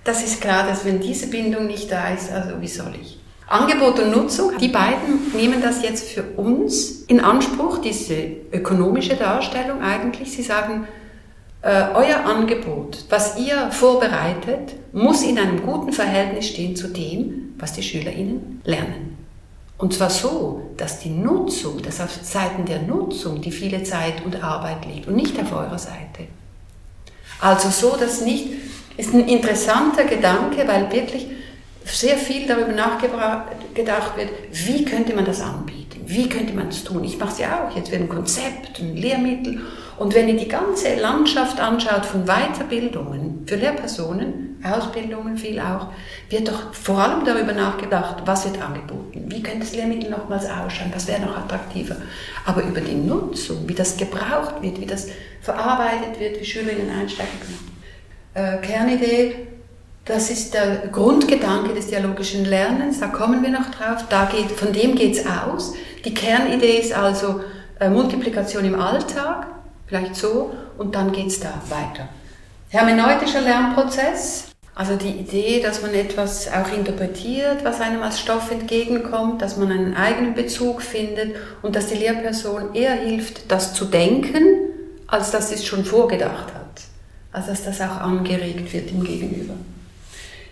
das 0.03 0.23
ist 0.23 0.41
klar, 0.41 0.65
dass 0.67 0.85
wenn 0.85 0.99
diese 0.99 1.27
Bindung 1.27 1.67
nicht 1.67 1.91
da 1.91 2.09
ist, 2.09 2.31
also 2.31 2.61
wie 2.61 2.67
soll 2.67 2.93
ich? 3.01 3.19
Angebot 3.47 3.99
und 3.99 4.11
Nutzung, 4.11 4.57
die 4.57 4.69
beiden 4.69 5.31
nehmen 5.35 5.61
das 5.61 5.83
jetzt 5.83 6.09
für 6.09 6.23
uns 6.23 7.03
in 7.03 7.19
Anspruch, 7.19 7.77
diese 7.77 8.15
ökonomische 8.51 9.15
Darstellung 9.15 9.81
eigentlich. 9.81 10.31
Sie 10.31 10.41
sagen, 10.41 10.87
euer 11.65 12.25
Angebot, 12.25 13.05
was 13.09 13.39
ihr 13.39 13.71
vorbereitet, 13.71 14.75
muss 14.93 15.23
in 15.23 15.39
einem 15.39 15.63
guten 15.63 15.91
Verhältnis 15.91 16.47
stehen 16.49 16.75
zu 16.75 16.89
dem, 16.89 17.55
was 17.57 17.73
die 17.73 17.81
SchülerInnen 17.81 18.61
lernen. 18.63 19.17
Und 19.77 19.93
zwar 19.93 20.11
so, 20.11 20.71
dass 20.77 20.99
die 20.99 21.09
Nutzung, 21.09 21.81
dass 21.81 21.99
auf 21.99 22.11
Seiten 22.21 22.65
der 22.65 22.83
Nutzung 22.83 23.41
die 23.41 23.51
viele 23.51 23.83
Zeit 23.83 24.23
und 24.23 24.43
Arbeit 24.43 24.85
liegt 24.85 25.07
und 25.07 25.15
nicht 25.15 25.37
auf 25.39 25.51
eurer 25.51 25.79
Seite. 25.79 26.27
Also 27.41 27.69
so, 27.69 27.97
dass 27.97 28.21
nicht, 28.21 28.47
ist 28.95 29.13
ein 29.13 29.27
interessanter 29.27 30.05
Gedanke, 30.05 30.67
weil 30.67 30.91
wirklich 30.91 31.27
sehr 31.83 32.17
viel 32.17 32.47
darüber 32.47 32.71
nachgedacht 32.71 34.17
wird, 34.17 34.29
wie 34.51 34.85
könnte 34.85 35.15
man 35.15 35.25
das 35.25 35.41
anbieten, 35.41 36.01
wie 36.05 36.29
könnte 36.29 36.53
man 36.53 36.69
es 36.69 36.83
tun. 36.83 37.03
Ich 37.03 37.17
mache 37.17 37.33
es 37.33 37.39
ja 37.39 37.67
auch, 37.67 37.75
jetzt 37.75 37.91
wird 37.91 38.01
ein 38.01 38.09
Konzept, 38.09 38.79
ein 38.79 38.95
Lehrmittel 38.95 39.61
und 39.97 40.13
wenn 40.13 40.27
ihr 40.27 40.37
die 40.37 40.47
ganze 40.47 40.95
Landschaft 40.95 41.59
anschaut 41.59 42.05
von 42.05 42.25
Weiterbildungen 42.25 43.45
für 43.47 43.55
Lehrpersonen, 43.55 44.59
Ausbildungen 44.63 45.37
viel 45.37 45.59
auch, 45.59 45.87
wird 46.29 46.47
doch 46.47 46.73
vor 46.73 46.97
allem 46.97 47.23
darüber 47.23 47.53
nachgedacht, 47.53 48.17
was 48.25 48.45
wird 48.45 48.61
angeboten, 48.61 49.25
wie 49.27 49.41
könnte 49.41 49.59
das 49.59 49.75
Lehrmittel 49.75 50.09
nochmals 50.09 50.45
ausschauen, 50.45 50.91
was 50.93 51.07
wäre 51.07 51.21
noch 51.21 51.37
attraktiver. 51.37 51.95
Aber 52.45 52.63
über 52.63 52.81
die 52.81 52.95
Nutzung, 52.95 53.67
wie 53.67 53.73
das 53.73 53.95
gebraucht 53.95 54.61
wird, 54.61 54.81
wie 54.81 54.85
das 54.85 55.07
verarbeitet 55.41 56.19
wird, 56.19 56.39
wie 56.41 56.45
Schülerinnen 56.45 56.89
einsteigen 56.89 57.39
können. 57.39 57.75
Äh, 58.33 58.65
Kernidee, 58.65 59.35
das 60.03 60.29
ist 60.29 60.53
der 60.53 60.87
Grundgedanke 60.91 61.73
des 61.73 61.87
dialogischen 61.87 62.45
Lernens, 62.45 62.99
da 62.99 63.07
kommen 63.07 63.43
wir 63.43 63.49
noch 63.49 63.71
drauf, 63.71 64.05
da 64.09 64.25
geht, 64.25 64.51
von 64.51 64.73
dem 64.73 64.95
geht 64.95 65.15
es 65.15 65.25
aus. 65.25 65.73
Die 66.03 66.13
Kernidee 66.13 66.79
ist 66.79 66.93
also 66.93 67.41
äh, 67.79 67.89
Multiplikation 67.89 68.65
im 68.65 68.79
Alltag, 68.79 69.47
vielleicht 69.87 70.15
so, 70.15 70.53
und 70.77 70.95
dann 70.95 71.11
geht 71.11 71.27
es 71.27 71.39
da 71.39 71.53
weiter. 71.69 72.09
Hermeneutischer 72.69 73.41
Lernprozess, 73.41 74.49
also 74.75 74.97
die 74.97 75.11
Idee, 75.11 75.61
dass 75.61 75.81
man 75.81 75.93
etwas 75.93 76.49
auch 76.51 76.71
interpretiert, 76.75 77.63
was 77.63 77.79
einem 77.79 78.03
als 78.03 78.19
Stoff 78.19 78.51
entgegenkommt, 78.51 79.41
dass 79.41 79.55
man 79.55 79.71
einen 79.71 79.95
eigenen 79.95 80.33
Bezug 80.33 80.81
findet 80.81 81.35
und 81.61 81.77
dass 81.77 81.87
die 81.87 81.95
Lehrperson 81.95 82.75
eher 82.75 82.95
hilft, 82.95 83.49
das 83.49 83.73
zu 83.73 83.85
denken, 83.85 84.43
als 85.07 85.31
dass 85.31 85.49
sie 85.49 85.55
es 85.55 85.65
schon 85.65 85.85
vorgedacht 85.85 86.53
hat. 86.53 86.81
Also 87.31 87.49
dass 87.49 87.63
das 87.63 87.79
auch 87.79 88.01
angeregt 88.01 88.73
wird 88.73 88.91
im 88.91 89.03
Gegenüber. 89.03 89.53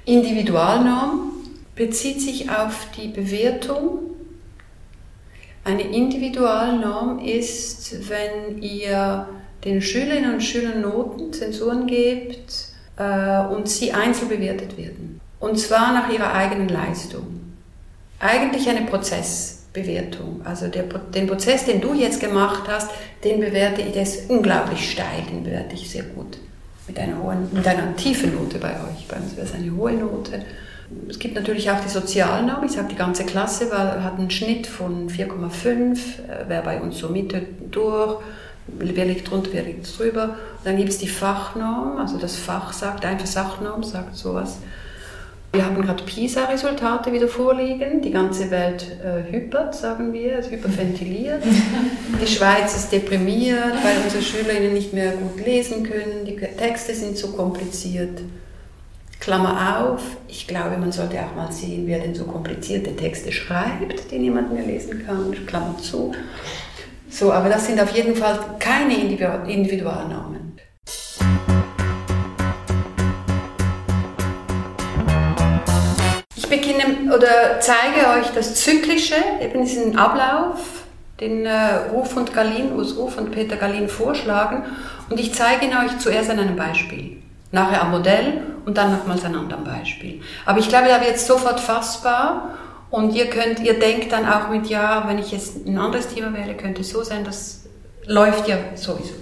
Individualnorm 0.05 1.31
bezieht 1.75 2.21
sich 2.21 2.49
auf 2.49 2.87
die 2.97 3.09
Bewertung 3.09 3.99
eine 5.63 5.83
Individualnorm 5.83 7.19
ist, 7.19 8.09
wenn 8.09 8.61
ihr 8.61 9.27
den 9.63 9.81
Schülerinnen 9.81 10.33
und 10.33 10.41
Schülern 10.41 10.81
Noten, 10.81 11.31
Zensuren 11.31 11.87
gebt 11.87 12.67
äh, 12.97 13.39
und 13.45 13.69
sie 13.69 13.93
einzeln 13.93 14.29
bewertet 14.29 14.77
werden. 14.77 15.21
Und 15.39 15.57
zwar 15.59 15.93
nach 15.93 16.11
ihrer 16.11 16.33
eigenen 16.33 16.69
Leistung. 16.69 17.41
Eigentlich 18.19 18.69
eine 18.69 18.85
Prozessbewertung. 18.85 20.41
Also 20.43 20.67
der, 20.67 20.83
den 20.83 21.27
Prozess, 21.27 21.65
den 21.65 21.81
du 21.81 21.93
jetzt 21.93 22.19
gemacht 22.19 22.63
hast, 22.67 22.91
den 23.23 23.39
bewerte 23.39 23.81
ich, 23.81 23.93
der 23.93 24.03
ist 24.03 24.29
unglaublich 24.29 24.91
steil, 24.91 25.23
den 25.29 25.43
bewerte 25.43 25.75
ich 25.75 25.89
sehr 25.89 26.03
gut. 26.03 26.37
Mit 26.87 26.99
einer, 26.99 27.21
hohen, 27.21 27.49
mit 27.53 27.65
einer 27.65 27.95
tiefen 27.95 28.35
Note 28.35 28.57
bei 28.57 28.71
euch. 28.71 29.07
Bei 29.07 29.15
uns 29.15 29.35
wäre 29.35 29.47
es 29.47 29.53
eine 29.53 29.73
hohe 29.75 29.93
Note. 29.93 30.45
Es 31.09 31.19
gibt 31.19 31.35
natürlich 31.35 31.69
auch 31.69 31.79
die 31.79 31.89
Sozialnorm. 31.89 32.63
Ich 32.63 32.71
sage, 32.71 32.87
die 32.89 32.95
ganze 32.95 33.25
Klasse 33.25 33.69
war, 33.71 34.03
hat 34.03 34.17
einen 34.17 34.31
Schnitt 34.31 34.67
von 34.67 35.09
4,5, 35.09 35.97
äh, 36.27 36.49
wäre 36.49 36.63
bei 36.63 36.81
uns 36.81 36.97
so 36.97 37.09
Mitte 37.09 37.41
durch. 37.71 38.19
Wer 38.67 39.05
liegt 39.05 39.29
drunter, 39.29 39.49
wer 39.51 39.63
liegt 39.63 39.97
drüber. 39.97 40.23
Und 40.23 40.65
dann 40.65 40.77
gibt 40.77 40.89
es 40.89 40.97
die 40.97 41.07
Fachnorm, 41.07 41.97
also 41.97 42.17
das 42.17 42.37
Fach 42.37 42.71
sagt, 42.71 43.05
einfach 43.05 43.25
Sachnorm 43.25 43.83
sagt 43.83 44.15
sowas. 44.15 44.59
Wir 45.51 45.63
haben 45.63 45.79
gerade 45.79 46.03
PISA-Resultate 46.03 47.13
wieder 47.13 47.27
vorliegen. 47.27 48.01
Die 48.01 48.09
ganze 48.09 48.49
Welt 48.49 48.87
äh, 49.03 49.31
hypert, 49.31 49.75
sagen 49.75 50.11
wir, 50.11 50.39
es 50.39 50.49
hyperventiliert. 50.49 51.43
Die 52.21 52.25
Schweiz 52.25 52.75
ist 52.75 52.91
deprimiert, 52.91 53.75
weil 53.83 53.97
unsere 54.03 54.23
Schülerinnen 54.23 54.73
nicht 54.73 54.93
mehr 54.93 55.11
gut 55.11 55.45
lesen 55.45 55.83
können. 55.83 56.25
Die 56.25 56.37
Texte 56.37 56.95
sind 56.95 57.19
zu 57.19 57.33
kompliziert. 57.33 58.19
Klammer 59.23 59.79
auf, 59.79 60.01
ich 60.27 60.47
glaube, 60.47 60.75
man 60.75 60.91
sollte 60.91 61.17
auch 61.21 61.33
mal 61.33 61.49
sehen, 61.49 61.87
wer 61.87 61.99
denn 61.99 62.13
so 62.13 62.25
komplizierte 62.25 62.93
Texte 62.93 63.31
schreibt, 63.31 64.11
die 64.11 64.19
niemand 64.19 64.51
mehr 64.51 64.65
lesen 64.65 65.05
kann. 65.05 65.33
Klammer 65.45 65.77
zu. 65.77 66.11
So, 67.09 67.31
aber 67.31 67.47
das 67.47 67.65
sind 67.67 67.79
auf 67.79 67.95
jeden 67.95 68.17
Fall 68.17 68.37
keine 68.59 68.99
Individualnormen. 68.99 70.59
Ich 76.35 76.49
beginne 76.49 77.15
oder 77.15 77.61
zeige 77.61 78.19
euch 78.19 78.27
das 78.35 78.55
Zyklische, 78.55 79.15
eben 79.41 79.63
diesen 79.63 79.97
Ablauf, 79.97 80.83
den 81.21 81.45
äh, 81.45 81.75
Ruf 81.93 82.17
und 82.17 82.33
Galin, 82.33 82.73
Ruf 82.73 83.17
und 83.17 83.31
Peter 83.31 83.55
Galin 83.55 83.87
vorschlagen. 83.87 84.63
Und 85.09 85.17
ich 85.17 85.33
zeige 85.33 85.67
ihn 85.67 85.71
euch 85.71 85.97
zuerst 85.99 86.29
an 86.29 86.39
einem 86.39 86.57
Beispiel. 86.57 87.22
Nachher 87.53 87.83
am 87.83 87.91
Modell 87.91 88.41
und 88.65 88.77
dann 88.77 88.91
nochmals 88.91 89.23
an 89.23 89.35
anderem 89.35 89.63
Beispiel. 89.63 90.21
Aber 90.45 90.59
ich 90.59 90.67
glaube, 90.67 90.87
da 90.87 90.99
wird 90.99 91.15
es 91.15 91.27
sofort 91.27 91.59
fassbar 91.59 92.57
und 92.89 93.13
ihr 93.15 93.27
könnt, 93.27 93.59
ihr 93.59 93.79
denkt 93.79 94.11
dann 94.11 94.27
auch 94.27 94.49
mit, 94.49 94.67
ja, 94.67 95.05
wenn 95.07 95.19
ich 95.19 95.31
jetzt 95.31 95.67
ein 95.67 95.77
anderes 95.77 96.07
Thema 96.07 96.33
wähle, 96.33 96.55
könnte 96.55 96.81
es 96.81 96.89
so 96.89 97.03
sein, 97.03 97.23
das 97.23 97.65
läuft 98.07 98.47
ja 98.47 98.57
sowieso. 98.75 99.13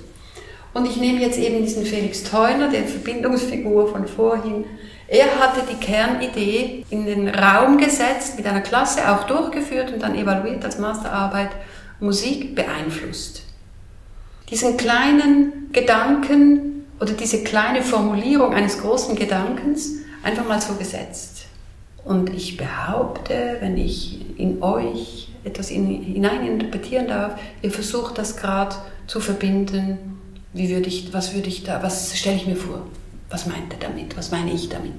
Und 0.73 0.85
ich 0.85 0.95
nehme 0.97 1.19
jetzt 1.19 1.37
eben 1.37 1.61
diesen 1.61 1.85
Felix 1.85 2.23
Theuner, 2.23 2.69
der 2.69 2.85
Verbindungsfigur 2.85 3.89
von 3.89 4.07
vorhin. 4.07 4.63
Er 5.09 5.39
hatte 5.39 5.63
die 5.69 5.75
Kernidee 5.75 6.85
in 6.89 7.05
den 7.05 7.27
Raum 7.27 7.77
gesetzt, 7.77 8.37
mit 8.37 8.47
einer 8.47 8.61
Klasse 8.61 9.11
auch 9.11 9.25
durchgeführt 9.25 9.91
und 9.91 10.01
dann 10.01 10.15
evaluiert 10.15 10.63
als 10.63 10.79
Masterarbeit, 10.79 11.49
Musik 11.99 12.55
beeinflusst. 12.55 13.43
Diesen 14.49 14.77
kleinen 14.77 15.69
Gedanken 15.73 16.80
oder 17.01 17.13
diese 17.13 17.43
kleine 17.43 17.81
Formulierung 17.81 18.53
eines 18.53 18.79
großen 18.79 19.15
Gedankens 19.15 19.89
einfach 20.23 20.47
mal 20.47 20.61
so 20.61 20.75
gesetzt. 20.75 21.45
Und 22.05 22.33
ich 22.33 22.57
behaupte, 22.57 23.57
wenn 23.59 23.77
ich 23.77 24.39
in 24.39 24.63
euch 24.63 25.29
etwas 25.43 25.69
hinein 25.69 26.45
interpretieren 26.45 27.07
darf, 27.07 27.39
ihr 27.61 27.71
versucht 27.71 28.17
das 28.17 28.37
gerade 28.37 28.75
zu 29.07 29.19
verbinden 29.19 30.11
wie 30.53 30.69
würde 30.69 30.87
ich, 30.87 31.13
was 31.13 31.33
würde 31.33 31.47
ich 31.47 31.63
da, 31.63 31.81
was 31.81 32.17
stelle 32.17 32.35
ich 32.35 32.45
mir 32.45 32.55
vor? 32.55 32.85
Was 33.29 33.45
meint 33.45 33.71
er 33.71 33.79
damit? 33.79 34.17
Was 34.17 34.31
meine 34.31 34.51
ich 34.51 34.67
damit? 34.67 34.91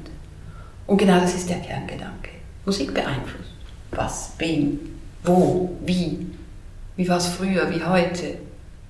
Und 0.87 0.97
genau 0.97 1.21
das 1.21 1.35
ist 1.35 1.49
der 1.51 1.61
Kerngedanke. 1.61 2.31
Musik 2.65 2.95
beeinflusst. 2.95 3.51
Was, 3.91 4.33
wen, 4.39 4.81
wo, 5.23 5.77
wie? 5.85 6.27
Wie 6.97 7.09
war 7.09 7.19
es 7.19 7.27
früher, 7.27 7.71
wie 7.71 7.85
heute? 7.85 8.39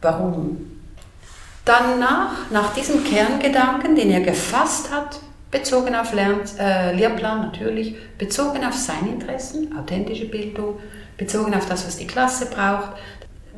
Warum? 0.00 0.71
Dann 1.64 2.00
nach, 2.00 2.74
diesem 2.74 3.04
Kerngedanken, 3.04 3.94
den 3.94 4.10
er 4.10 4.20
gefasst 4.20 4.90
hat, 4.90 5.20
bezogen 5.50 5.94
auf 5.94 6.12
Lern, 6.12 6.40
äh, 6.58 6.94
Lehrplan 6.94 7.42
natürlich, 7.42 7.94
bezogen 8.18 8.64
auf 8.64 8.74
seine 8.74 9.10
Interessen, 9.10 9.76
authentische 9.78 10.24
Bildung, 10.24 10.80
bezogen 11.16 11.54
auf 11.54 11.66
das, 11.66 11.86
was 11.86 11.98
die 11.98 12.06
Klasse 12.06 12.46
braucht, 12.46 12.92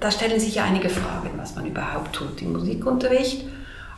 da 0.00 0.10
stellen 0.10 0.38
sich 0.38 0.56
ja 0.56 0.64
einige 0.64 0.90
Fragen, 0.90 1.30
was 1.36 1.54
man 1.54 1.66
überhaupt 1.66 2.14
tut 2.14 2.42
im 2.42 2.52
Musikunterricht. 2.52 3.46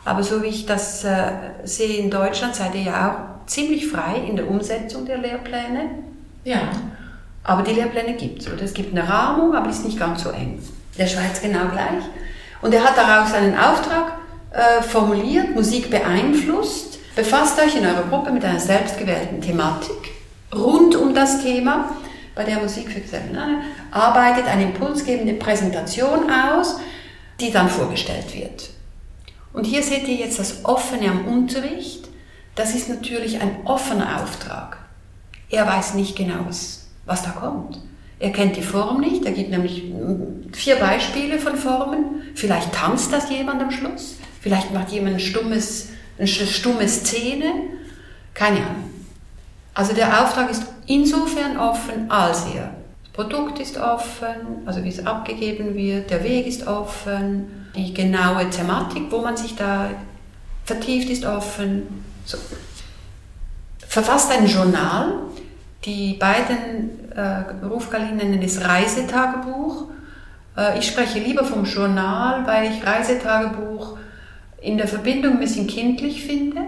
Aber 0.05 0.23
so 0.23 0.41
wie 0.41 0.47
ich 0.47 0.65
das 0.65 1.03
äh, 1.03 1.31
sehe 1.65 1.97
in 1.97 2.09
Deutschland, 2.09 2.55
seid 2.55 2.75
ihr 2.75 2.83
ja 2.83 3.11
auch 3.11 3.45
ziemlich 3.47 3.87
frei 3.87 4.23
in 4.25 4.37
der 4.37 4.49
Umsetzung 4.49 5.05
der 5.05 5.17
Lehrpläne. 5.17 5.89
Ja. 6.45 6.61
Aber 7.43 7.63
die 7.63 7.73
Lehrpläne 7.73 8.13
gibt 8.13 8.41
es? 8.41 8.47
Es 8.47 8.73
gibt 8.73 8.97
eine 8.97 9.07
Rahmung, 9.07 9.53
aber 9.53 9.65
die 9.67 9.73
ist 9.73 9.85
nicht 9.85 9.99
ganz 9.99 10.23
so 10.23 10.29
eng. 10.29 10.61
Der 10.97 11.07
Schweiz 11.07 11.41
genau 11.41 11.67
gleich. 11.71 12.03
Und 12.61 12.73
er 12.73 12.83
hat 12.83 12.97
daraus 12.97 13.33
einen 13.33 13.57
Auftrag 13.57 14.17
äh, 14.51 14.81
formuliert, 14.81 15.55
Musik 15.55 15.89
beeinflusst. 15.89 16.99
Befasst 17.15 17.59
euch 17.59 17.75
in 17.75 17.85
eurer 17.85 18.03
Gruppe 18.03 18.31
mit 18.31 18.43
einer 18.43 18.59
selbstgewählten 18.59 19.41
Thematik 19.41 20.17
rund 20.53 20.95
um 20.95 21.13
das 21.13 21.41
Thema 21.41 21.89
bei 22.35 22.43
der 22.43 22.59
Musik 22.59 22.91
für 22.91 23.01
Gesellschaft 23.01 23.35
arbeitet 23.89 24.47
eine 24.47 24.65
impulsgebende 24.65 25.33
Präsentation 25.33 26.29
aus, 26.29 26.79
die 27.39 27.51
dann 27.51 27.67
vorgestellt 27.67 28.33
wird. 28.35 28.69
Und 29.53 29.65
hier 29.65 29.81
seht 29.81 30.07
ihr 30.07 30.15
jetzt 30.15 30.37
das 30.37 30.63
Offene 30.63 31.09
am 31.09 31.25
Unterricht. 31.25 32.07
Das 32.53 32.75
ist 32.75 32.89
natürlich 32.89 33.41
ein 33.41 33.65
offener 33.65 34.21
Auftrag. 34.21 34.77
Er 35.49 35.65
weiß 35.65 35.95
nicht 35.95 36.15
genau, 36.15 36.45
was, 36.47 36.87
was 37.05 37.23
da 37.23 37.31
kommt. 37.31 37.79
Er 38.19 38.31
kennt 38.31 38.55
die 38.55 38.61
Form 38.61 39.01
nicht. 39.01 39.25
Er 39.25 39.31
gibt 39.31 39.49
nämlich 39.49 39.83
vier 40.53 40.77
Beispiele 40.77 41.39
von 41.39 41.55
Formen. 41.55 42.23
Vielleicht 42.35 42.73
tanzt 42.73 43.13
das 43.13 43.29
jemand 43.29 43.61
am 43.61 43.71
Schluss. 43.71 44.15
Vielleicht 44.41 44.73
macht 44.73 44.89
jemand 44.91 45.15
ein 45.15 45.19
stummes, 45.19 45.89
eine 46.17 46.27
stumme 46.27 46.87
Szene. 46.87 47.45
Keine 48.33 48.57
Ahnung. 48.57 48.89
Also 49.73 49.93
der 49.93 50.23
Auftrag 50.23 50.49
ist 50.49 50.63
insofern 50.87 51.57
offen, 51.57 52.09
als 52.09 52.45
er 52.55 52.73
das 53.03 53.11
Produkt 53.13 53.59
ist 53.59 53.77
offen, 53.77 54.63
also 54.65 54.83
wie 54.83 54.89
es 54.89 55.05
abgegeben 55.05 55.75
wird, 55.75 56.09
der 56.09 56.23
Weg 56.23 56.47
ist 56.47 56.65
offen, 56.65 57.67
die 57.75 57.93
genaue 57.93 58.49
Thematik, 58.49 59.03
wo 59.11 59.21
man 59.21 59.37
sich 59.37 59.55
da 59.55 59.89
vertieft, 60.65 61.09
ist 61.09 61.25
offen. 61.25 62.03
So. 62.25 62.37
Verfasst 63.87 64.31
ein 64.31 64.47
Journal, 64.47 65.13
die 65.85 66.13
beiden 66.13 67.11
äh, 67.11 67.43
nennen 68.15 68.41
es 68.41 68.63
Reisetagebuch. 68.63 69.85
Äh, 70.57 70.79
ich 70.79 70.87
spreche 70.87 71.19
lieber 71.19 71.43
vom 71.43 71.65
Journal, 71.65 72.45
weil 72.45 72.71
ich 72.71 72.85
Reisetagebuch 72.85 73.97
in 74.61 74.77
der 74.77 74.87
Verbindung 74.87 75.33
ein 75.33 75.39
bisschen 75.39 75.67
kindlich 75.67 76.25
finde. 76.25 76.61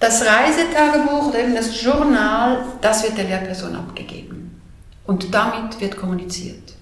Das 0.00 0.24
Reisetagebuch 0.26 1.28
oder 1.28 1.38
eben 1.38 1.54
das 1.54 1.80
Journal, 1.80 2.64
das 2.80 3.04
wird 3.04 3.16
der 3.16 3.24
Lehrperson 3.24 3.76
abgegeben. 3.76 4.60
Und 5.06 5.32
damit 5.32 5.80
wird 5.80 5.96
kommuniziert. 5.96 6.74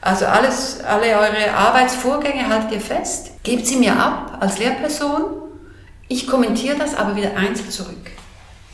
Also 0.00 0.26
alles, 0.26 0.80
alle 0.82 1.06
eure 1.16 1.54
Arbeitsvorgänge 1.54 2.48
haltet 2.48 2.72
ihr 2.72 2.80
fest, 2.80 3.30
gebt 3.44 3.66
sie 3.66 3.76
mir 3.76 3.96
ab 3.96 4.38
als 4.40 4.58
Lehrperson. 4.58 5.22
Ich 6.08 6.26
kommentiere 6.26 6.76
das 6.76 6.96
aber 6.96 7.14
wieder 7.14 7.36
einzeln 7.36 7.70
zurück. 7.70 8.10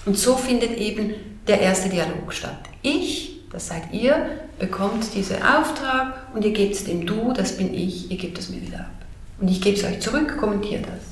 Und 0.07 0.19
so 0.19 0.37
findet 0.37 0.79
eben 0.79 1.15
der 1.47 1.61
erste 1.61 1.89
Dialog 1.89 2.33
statt. 2.33 2.59
Ich, 2.83 3.41
das 3.51 3.69
seid 3.69 3.93
ihr, 3.93 4.27
bekommt 4.59 5.15
diesen 5.15 5.37
Auftrag 5.43 6.27
und 6.35 6.45
ihr 6.45 6.53
gebt 6.53 6.75
es 6.75 6.85
dem 6.85 7.07
Du, 7.07 7.33
das 7.33 7.57
bin 7.57 7.73
ich, 7.73 8.11
ihr 8.11 8.19
gebt 8.19 8.39
es 8.39 8.51
mir 8.51 8.61
wieder 8.61 8.81
ab. 8.81 8.91
Und 9.41 9.49
ich 9.49 9.61
gebe 9.61 9.77
es 9.77 9.85
euch 9.85 10.01
zurück, 10.01 10.37
kommentiert 10.39 10.85
das. 10.85 11.05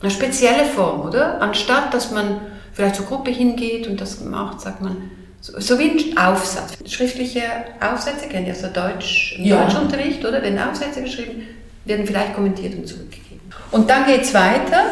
Eine 0.00 0.10
spezielle 0.10 0.66
Form, 0.66 1.00
oder? 1.00 1.40
Anstatt, 1.40 1.94
dass 1.94 2.10
man 2.10 2.40
vielleicht 2.72 2.96
zur 2.96 3.06
Gruppe 3.06 3.30
hingeht 3.30 3.86
und 3.86 4.00
das 4.00 4.20
macht, 4.20 4.60
sagt 4.60 4.82
man, 4.82 5.10
so, 5.40 5.58
so 5.58 5.78
wie 5.78 5.90
ein 5.90 6.18
Aufsatz. 6.18 6.76
Schriftliche 6.86 7.42
Aufsätze 7.80 8.28
kennt 8.28 8.46
ihr 8.46 8.52
aus 8.52 8.60
der 8.60 8.70
Deutsch, 8.70 9.38
ja. 9.38 9.62
Deutschunterricht, 9.62 10.24
oder? 10.24 10.42
Werden 10.42 10.58
Aufsätze 10.58 11.02
geschrieben, 11.02 11.42
werden 11.84 12.06
vielleicht 12.06 12.34
kommentiert 12.34 12.74
und 12.74 12.86
zurückgegeben. 12.86 13.40
Und 13.70 13.88
dann 13.88 14.04
geht 14.06 14.22
es 14.22 14.34
weiter. 14.34 14.86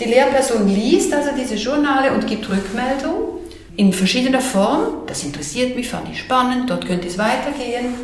Die 0.00 0.06
Lehrperson 0.06 0.68
liest 0.68 1.14
also 1.14 1.30
diese 1.38 1.54
Journale 1.54 2.12
und 2.12 2.26
gibt 2.26 2.48
Rückmeldung 2.48 3.38
in 3.76 3.92
verschiedener 3.92 4.40
Form. 4.40 5.06
Das 5.06 5.22
interessiert 5.22 5.76
mich, 5.76 5.88
fand 5.88 6.08
ich 6.10 6.18
spannend, 6.18 6.68
dort 6.68 6.86
könnte 6.86 7.06
es 7.06 7.16
weitergehen. 7.16 7.94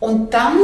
Und 0.00 0.34
dann 0.34 0.56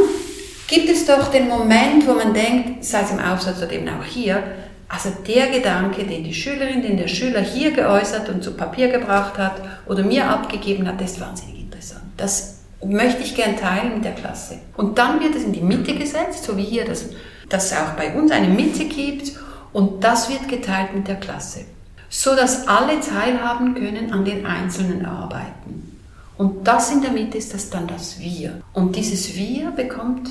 gibt 0.66 0.88
es 0.88 1.06
doch 1.06 1.30
den 1.30 1.48
Moment, 1.48 2.06
wo 2.06 2.14
man 2.14 2.34
denkt, 2.34 2.84
sei 2.84 3.02
es 3.02 3.12
im 3.12 3.20
Aufsatz 3.20 3.58
oder 3.58 3.72
eben 3.72 3.88
auch 3.88 4.04
hier, 4.04 4.42
also 4.88 5.10
der 5.26 5.50
Gedanke, 5.50 6.02
den 6.02 6.24
die 6.24 6.34
Schülerin, 6.34 6.82
den 6.82 6.96
der 6.96 7.06
Schüler 7.06 7.40
hier 7.40 7.70
geäußert 7.70 8.28
und 8.28 8.42
zu 8.42 8.56
Papier 8.56 8.88
gebracht 8.88 9.38
hat 9.38 9.62
oder 9.86 10.02
mir 10.02 10.28
abgegeben 10.28 10.88
hat, 10.88 11.00
das 11.00 11.12
ist 11.12 11.20
wahnsinnig 11.20 11.60
interessant. 11.60 12.02
Das 12.16 12.58
möchte 12.84 13.22
ich 13.22 13.36
gern 13.36 13.56
teilen 13.56 13.94
mit 13.94 14.04
der 14.04 14.14
Klasse. 14.14 14.58
Und 14.76 14.98
dann 14.98 15.20
wird 15.20 15.36
es 15.36 15.44
in 15.44 15.52
die 15.52 15.60
Mitte 15.60 15.94
gesetzt, 15.94 16.42
so 16.42 16.56
wie 16.56 16.64
hier, 16.64 16.84
dass, 16.84 17.04
dass 17.48 17.66
es 17.66 17.78
auch 17.78 17.92
bei 17.96 18.12
uns 18.14 18.32
eine 18.32 18.48
Mitte 18.48 18.86
gibt 18.86 19.32
und 19.72 20.02
das 20.04 20.28
wird 20.28 20.48
geteilt 20.48 20.94
mit 20.94 21.08
der 21.08 21.16
Klasse, 21.16 21.60
so 22.08 22.34
dass 22.34 22.66
alle 22.66 23.00
teilhaben 23.00 23.74
können 23.74 24.12
an 24.12 24.24
den 24.24 24.46
einzelnen 24.46 25.04
Arbeiten. 25.06 25.96
Und 26.36 26.66
das 26.66 26.90
in 26.90 27.02
der 27.02 27.12
Mitte 27.12 27.36
ist 27.36 27.52
das 27.52 27.68
dann 27.68 27.86
das 27.86 28.18
Wir. 28.18 28.62
Und 28.72 28.96
dieses 28.96 29.36
Wir 29.36 29.70
bekommt 29.72 30.30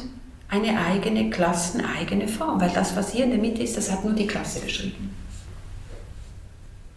eine 0.49 0.79
eigene 0.79 1.29
klasseneigene 1.29 2.27
Form, 2.27 2.59
weil 2.59 2.71
das, 2.71 2.95
was 2.95 3.11
hier 3.11 3.25
in 3.25 3.31
der 3.31 3.39
Mitte 3.39 3.61
ist, 3.61 3.77
das 3.77 3.91
hat 3.91 4.03
nur 4.03 4.13
die 4.13 4.25
Klasse 4.25 4.61
geschrieben. 4.61 5.15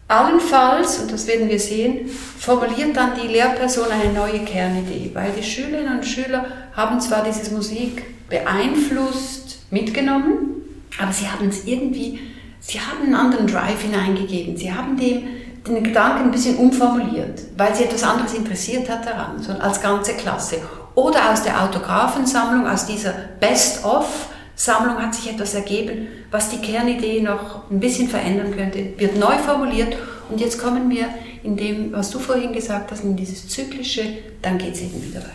Allenfalls, 0.08 0.98
und 0.98 1.12
das 1.12 1.26
werden 1.26 1.48
wir 1.48 1.58
sehen, 1.58 2.08
formuliert 2.08 2.96
dann 2.96 3.12
die 3.20 3.28
Lehrperson 3.28 3.86
eine 3.90 4.12
neue 4.12 4.40
Kernidee, 4.40 5.10
weil 5.14 5.32
die 5.32 5.42
Schülerinnen 5.42 5.98
und 5.98 6.06
Schüler 6.06 6.46
haben 6.74 7.00
zwar 7.00 7.24
diese 7.24 7.54
Musik 7.54 8.02
beeinflusst, 8.28 9.60
mitgenommen, 9.70 10.62
aber 10.98 11.12
sie 11.12 11.28
haben 11.28 11.48
es 11.48 11.64
irgendwie, 11.64 12.20
sie 12.62 12.80
haben 12.80 13.02
einen 13.02 13.14
anderen 13.14 13.46
Drive 13.46 13.82
hineingegeben, 13.82 14.56
sie 14.56 14.72
haben 14.72 14.96
dem 14.96 15.24
den 15.66 15.84
Gedanken 15.84 16.24
ein 16.24 16.30
bisschen 16.30 16.56
umformuliert, 16.56 17.42
weil 17.56 17.74
sie 17.74 17.84
etwas 17.84 18.02
anderes 18.02 18.34
interessiert 18.34 18.88
hat 18.88 19.06
daran, 19.06 19.40
so 19.40 19.52
als 19.52 19.80
ganze 19.80 20.14
Klasse. 20.14 20.56
Oder 20.94 21.32
aus 21.32 21.42
der 21.42 21.62
Autographensammlung, 21.62 22.66
aus 22.66 22.86
dieser 22.86 23.14
Best-of-Sammlung 23.40 24.96
hat 25.00 25.14
sich 25.14 25.30
etwas 25.30 25.54
ergeben, 25.54 26.08
was 26.30 26.50
die 26.50 26.58
Kernidee 26.58 27.20
noch 27.20 27.70
ein 27.70 27.80
bisschen 27.80 28.08
verändern 28.08 28.54
könnte, 28.54 28.92
wird 28.98 29.18
neu 29.18 29.38
formuliert. 29.38 29.96
Und 30.28 30.40
jetzt 30.40 30.60
kommen 30.60 30.90
wir 30.90 31.06
in 31.42 31.56
dem, 31.56 31.92
was 31.92 32.10
du 32.10 32.18
vorhin 32.18 32.52
gesagt 32.52 32.90
hast, 32.90 33.04
in 33.04 33.16
dieses 33.16 33.48
Zyklische, 33.48 34.02
dann 34.42 34.58
geht 34.58 34.74
es 34.74 34.82
eben 34.82 35.02
wieder 35.02 35.20
weiter. 35.20 35.32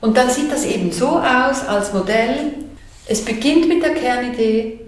Und 0.00 0.16
dann 0.16 0.30
sieht 0.30 0.50
das 0.50 0.64
eben 0.64 0.92
so 0.92 1.18
aus 1.18 1.66
als 1.66 1.92
Modell, 1.92 2.54
es 3.08 3.24
beginnt 3.24 3.68
mit 3.68 3.82
der 3.82 3.94
Kernidee, 3.94 4.80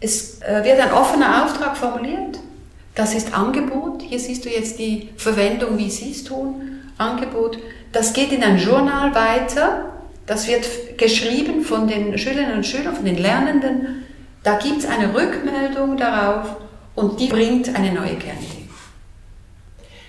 es 0.00 0.40
äh, 0.42 0.64
wird 0.64 0.80
ein 0.80 0.92
offener 0.92 1.44
Auftrag 1.44 1.76
formuliert, 1.76 2.38
das 2.94 3.14
ist 3.14 3.34
Angebot, 3.34 4.02
hier 4.02 4.18
siehst 4.18 4.44
du 4.44 4.48
jetzt 4.48 4.78
die 4.78 5.10
Verwendung, 5.16 5.78
wie 5.78 5.90
sie 5.90 6.10
es 6.10 6.24
tun, 6.24 6.80
Angebot, 6.98 7.58
das 7.92 8.12
geht 8.12 8.32
in 8.32 8.42
ein 8.42 8.58
Journal 8.58 9.14
weiter. 9.14 9.84
Das 10.26 10.46
wird 10.46 10.98
geschrieben 10.98 11.62
von 11.62 11.88
den 11.88 12.18
Schülerinnen 12.18 12.56
und 12.56 12.66
Schülern, 12.66 12.94
von 12.94 13.04
den 13.04 13.16
Lernenden. 13.16 14.04
Da 14.42 14.58
gibt 14.58 14.80
es 14.80 14.86
eine 14.86 15.14
Rückmeldung 15.14 15.96
darauf 15.96 16.56
Und 16.94 17.20
die 17.20 17.28
bringt 17.28 17.74
eine 17.74 17.92
neue 17.92 18.16
Kernidee. 18.16 18.68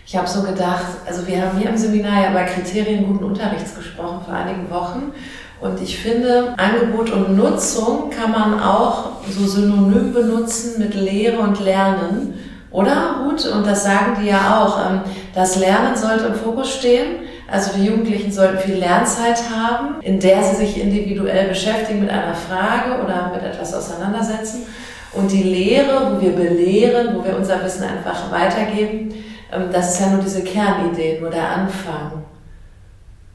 Ich 0.05 0.17
habe 0.17 0.27
so 0.27 0.41
gedacht, 0.41 0.87
also 1.05 1.25
wir 1.27 1.41
haben 1.41 1.57
hier 1.59 1.69
im 1.69 1.77
Seminar 1.77 2.23
ja 2.23 2.31
über 2.31 2.43
Kriterien 2.43 3.05
guten 3.05 3.23
Unterrichts 3.23 3.75
gesprochen 3.75 4.25
vor 4.25 4.33
einigen 4.33 4.69
Wochen. 4.71 5.13
Und 5.61 5.81
ich 5.81 5.99
finde, 5.99 6.53
Angebot 6.57 7.11
und 7.11 7.35
Nutzung 7.35 8.09
kann 8.09 8.31
man 8.31 8.59
auch 8.61 9.23
so 9.29 9.45
synonym 9.45 10.13
benutzen 10.13 10.79
mit 10.79 10.93
Lehre 10.95 11.39
und 11.39 11.59
Lernen. 11.59 12.33
Oder, 12.71 13.21
Ruth? 13.23 13.45
Und 13.45 13.67
das 13.67 13.83
sagen 13.83 14.17
die 14.21 14.27
ja 14.27 14.61
auch. 14.61 14.79
Ähm, 14.79 15.01
das 15.35 15.57
Lernen 15.57 15.95
sollte 15.97 16.27
im 16.27 16.35
Fokus 16.35 16.73
stehen. 16.75 17.23
Also 17.51 17.71
die 17.75 17.85
Jugendlichen 17.85 18.31
sollten 18.31 18.59
viel 18.59 18.75
Lernzeit 18.75 19.41
haben, 19.49 19.99
in 20.01 20.19
der 20.19 20.43
sie 20.43 20.57
sich 20.57 20.79
individuell 20.79 21.49
beschäftigen 21.49 22.01
mit 22.01 22.09
einer 22.09 22.35
Frage 22.35 23.03
oder 23.03 23.31
mit 23.33 23.43
etwas 23.43 23.73
auseinandersetzen. 23.73 24.67
Und 25.13 25.31
die 25.31 25.43
Lehre, 25.43 26.11
wo 26.11 26.21
wir 26.21 26.35
belehren, 26.35 27.17
wo 27.17 27.25
wir 27.25 27.35
unser 27.35 27.63
Wissen 27.65 27.83
einfach 27.83 28.31
weitergeben, 28.31 29.13
ähm, 29.51 29.63
das 29.73 29.93
ist 29.93 30.01
ja 30.01 30.07
nur 30.07 30.21
diese 30.21 30.43
Kernidee, 30.43 31.19
nur 31.19 31.31
der 31.31 31.49
Anfang. 31.49 32.23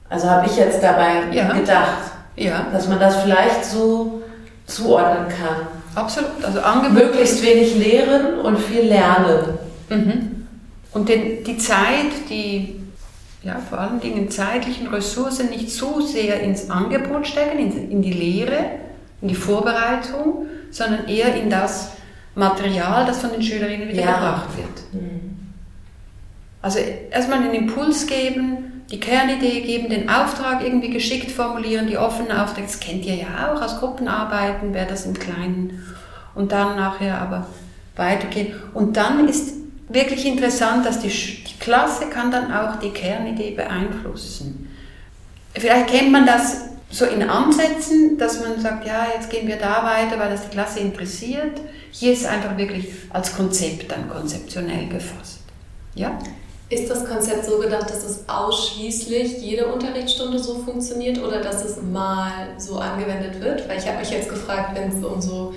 Also 0.09 0.31
habe 0.31 0.47
ich 0.47 0.57
jetzt 0.57 0.83
dabei 0.83 1.33
ja. 1.33 1.53
gedacht, 1.53 2.14
ja. 2.37 2.67
dass 2.73 2.89
man 2.89 2.99
das 2.99 3.23
vielleicht 3.23 3.65
so 3.65 4.23
zuordnen 4.67 5.29
kann. 5.29 5.67
Absolut. 5.95 6.45
Also 6.45 6.61
möglichst 6.91 7.43
wenig 7.43 7.77
lehren 7.77 8.41
und 8.41 8.59
viel 8.59 8.83
lernen. 8.83 9.59
Mhm. 9.89 10.47
Und 10.93 11.09
den, 11.09 11.45
die 11.45 11.59
Zeit, 11.59 12.29
die 12.31 12.81
ja, 13.43 13.59
vor 13.69 13.79
allen 13.79 14.01
Dingen 14.01 14.31
zeitlichen 14.31 14.87
Ressourcen 14.89 15.51
nicht 15.51 15.71
so 15.71 16.01
sehr 16.01 16.41
ins 16.41 16.71
Angebot 16.71 17.27
stecken, 17.27 17.59
in, 17.59 17.91
in 17.91 18.03
die 18.03 18.13
Lehre, 18.13 18.71
in 19.21 19.29
die 19.29 19.35
Vorbereitung, 19.35 20.47
sondern 20.71 21.09
eher 21.09 21.35
in 21.35 21.51
das 21.51 21.93
Material, 22.35 23.07
das 23.07 23.21
von 23.21 23.31
den 23.31 23.43
Schülerinnen 23.43 23.89
wieder 23.89 24.03
ja. 24.03 24.15
gebracht 24.15 24.49
wird. 24.57 25.03
Mhm. 25.03 25.35
Also 26.63 26.79
erstmal 27.11 27.41
einen 27.41 27.55
Impuls 27.55 28.07
geben, 28.07 28.64
die 28.91 29.01
Kernidee 29.01 29.61
geben, 29.63 29.89
den 29.89 30.09
Auftrag 30.09 30.63
irgendwie 30.63 30.91
geschickt 30.91 31.31
formulieren, 31.31 31.87
die 31.87 31.99
offenen 31.99 32.33
Aufträge, 32.33 32.67
das 32.67 32.81
kennt 32.81 33.05
ihr 33.07 33.15
ja 33.15 33.53
auch 33.53 33.61
aus 33.61 33.79
Gruppenarbeiten, 33.79 34.75
wäre 34.75 34.87
das 34.87 35.07
im 35.07 35.15
Kleinen. 35.15 35.83
Und 36.35 36.53
dann 36.53 36.77
nachher 36.77 37.21
aber 37.21 37.47
weitergehen. 37.97 38.55
Und 38.75 38.97
dann 38.97 39.29
ist 39.29 39.55
wirklich 39.89 40.27
interessant, 40.27 40.85
dass 40.85 41.01
die, 41.01 41.09
die 41.09 41.59
Klasse 41.61 42.07
kann 42.07 42.31
dann 42.31 42.53
auch 42.53 42.79
die 42.81 42.91
Kernidee 42.91 43.53
beeinflussen. 43.53 44.71
Vielleicht 45.55 45.89
kennt 45.89 46.11
man 46.11 46.27
das 46.27 46.65
so 46.91 47.07
in 47.07 47.29
Ansätzen, 47.29 48.19
dass 48.19 48.41
man 48.41 48.61
sagt, 48.61 48.87
ja, 48.87 49.07
jetzt 49.15 49.31
gehen 49.31 49.49
wir 49.49 49.57
da 49.57 49.85
weiter, 49.85 50.19
weil 50.19 50.31
das 50.31 50.43
die 50.43 50.51
Klasse 50.51 50.81
interessiert. 50.81 51.61
Hier 51.91 52.13
ist 52.13 52.27
einfach 52.27 52.57
wirklich 52.57 52.89
als 53.11 53.37
Konzept 53.37 53.91
dann 53.91 54.09
konzeptionell 54.09 54.89
gefasst. 54.89 55.41
Ja? 55.95 56.19
Ist 56.75 56.91
das 56.91 57.05
Konzept 57.05 57.45
so 57.45 57.59
gedacht, 57.59 57.89
dass 57.89 58.03
es 58.03 58.29
ausschließlich 58.29 59.39
jede 59.39 59.67
Unterrichtsstunde 59.67 60.41
so 60.41 60.55
funktioniert 60.59 61.23
oder 61.23 61.41
dass 61.41 61.65
es 61.65 61.81
mal 61.81 62.49
so 62.59 62.79
angewendet 62.79 63.41
wird? 63.41 63.69
Weil 63.69 63.79
ich 63.79 63.87
habe 63.87 64.01
mich 64.01 64.11
jetzt 64.11 64.29
gefragt, 64.29 64.71
wenn 64.75 64.89
es 64.89 65.05
um 65.05 65.21
so 65.21 65.55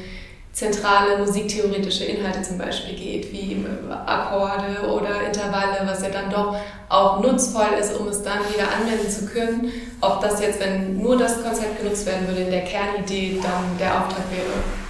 zentrale 0.54 1.18
musiktheoretische 1.18 2.06
Inhalte 2.06 2.44
zum 2.44 2.60
Beispiel 2.60 2.96
geht, 2.96 3.32
wie 3.32 3.66
Akkorde 4.06 4.88
oder 4.92 5.26
Intervalle, 5.26 5.80
was 5.86 6.04
ja 6.04 6.10
dann 6.10 6.30
doch 6.30 6.56
auch 6.88 7.20
nutzvoll 7.20 7.80
ist, 7.80 8.00
um 8.00 8.08
es 8.10 8.22
dann 8.22 8.40
wieder 8.54 8.68
anwenden 8.72 9.10
zu 9.10 9.26
können, 9.26 9.72
ob 10.02 10.22
das 10.22 10.40
jetzt, 10.40 10.60
wenn 10.60 11.02
nur 11.02 11.18
das 11.18 11.42
Konzept 11.42 11.82
genutzt 11.82 12.06
werden 12.06 12.28
würde, 12.28 12.42
in 12.42 12.52
der 12.52 12.64
Kernidee 12.64 13.40
dann 13.42 13.76
der 13.80 14.00
Auftrag 14.00 14.24
wäre, 14.32 14.87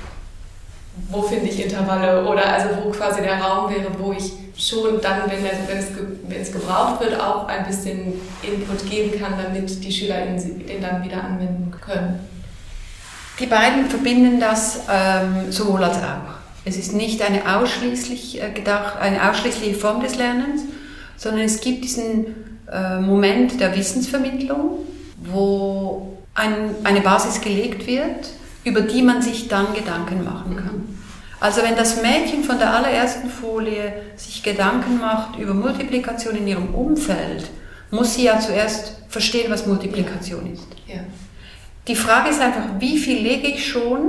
wo 1.10 1.22
finde 1.22 1.48
ich 1.48 1.64
Intervalle 1.64 2.26
oder 2.26 2.46
also 2.46 2.70
wo 2.84 2.90
quasi 2.90 3.22
der 3.22 3.40
Raum 3.42 3.70
wäre, 3.70 3.88
wo 3.98 4.12
ich 4.14 4.34
schon 4.58 5.00
dann, 5.02 5.22
wenn, 5.28 5.44
wenn, 5.44 5.78
es, 5.78 5.88
wenn 6.28 6.42
es 6.42 6.52
gebraucht 6.52 7.00
wird, 7.00 7.20
auch 7.20 7.48
ein 7.48 7.66
bisschen 7.66 8.14
Input 8.42 8.90
geben 8.90 9.20
kann, 9.20 9.34
damit 9.42 9.84
die 9.84 9.92
Schüler 9.92 10.26
den 10.26 10.82
dann 10.82 11.04
wieder 11.04 11.24
anwenden 11.24 11.72
können. 11.80 12.20
Die 13.40 13.46
beiden 13.46 13.88
verbinden 13.88 14.40
das 14.40 14.82
ähm, 14.92 15.52
sowohl 15.52 15.84
als 15.84 15.98
auch. 15.98 16.38
Es 16.66 16.76
ist 16.76 16.94
nicht 16.94 17.22
eine, 17.22 17.56
ausschließlich, 17.56 18.42
äh, 18.42 18.50
gedacht, 18.50 19.00
eine 19.00 19.30
ausschließliche 19.30 19.76
Form 19.76 20.02
des 20.02 20.16
Lernens, 20.16 20.64
sondern 21.16 21.44
es 21.44 21.62
gibt 21.62 21.84
diesen 21.84 22.26
äh, 22.72 23.00
Moment 23.00 23.62
der 23.62 23.76
Wissensvermittlung, 23.76 24.80
wo 25.20 26.18
ein, 26.34 26.76
eine 26.84 27.02
Basis 27.02 27.40
gelegt 27.42 27.86
wird, 27.88 28.30
über 28.64 28.82
die 28.82 29.02
man 29.02 29.22
sich 29.22 29.48
dann 29.48 29.74
Gedanken 29.74 30.24
machen 30.24 30.56
kann. 30.56 30.97
Also 31.40 31.62
wenn 31.62 31.76
das 31.76 32.02
Mädchen 32.02 32.44
von 32.44 32.58
der 32.58 32.74
allerersten 32.74 33.30
Folie 33.30 33.94
sich 34.16 34.42
Gedanken 34.42 35.00
macht 35.00 35.38
über 35.38 35.54
Multiplikation 35.54 36.36
in 36.36 36.48
ihrem 36.48 36.74
Umfeld, 36.74 37.50
muss 37.92 38.16
sie 38.16 38.24
ja 38.24 38.40
zuerst 38.40 38.98
verstehen, 39.08 39.52
was 39.52 39.66
Multiplikation 39.66 40.52
ist. 40.52 40.68
Ja. 40.88 41.02
Die 41.88 41.96
Frage 41.96 42.30
ist 42.30 42.42
einfach, 42.42 42.64
wie 42.80 42.98
viel 42.98 43.22
lege 43.22 43.48
ich 43.48 43.68
schon 43.68 44.02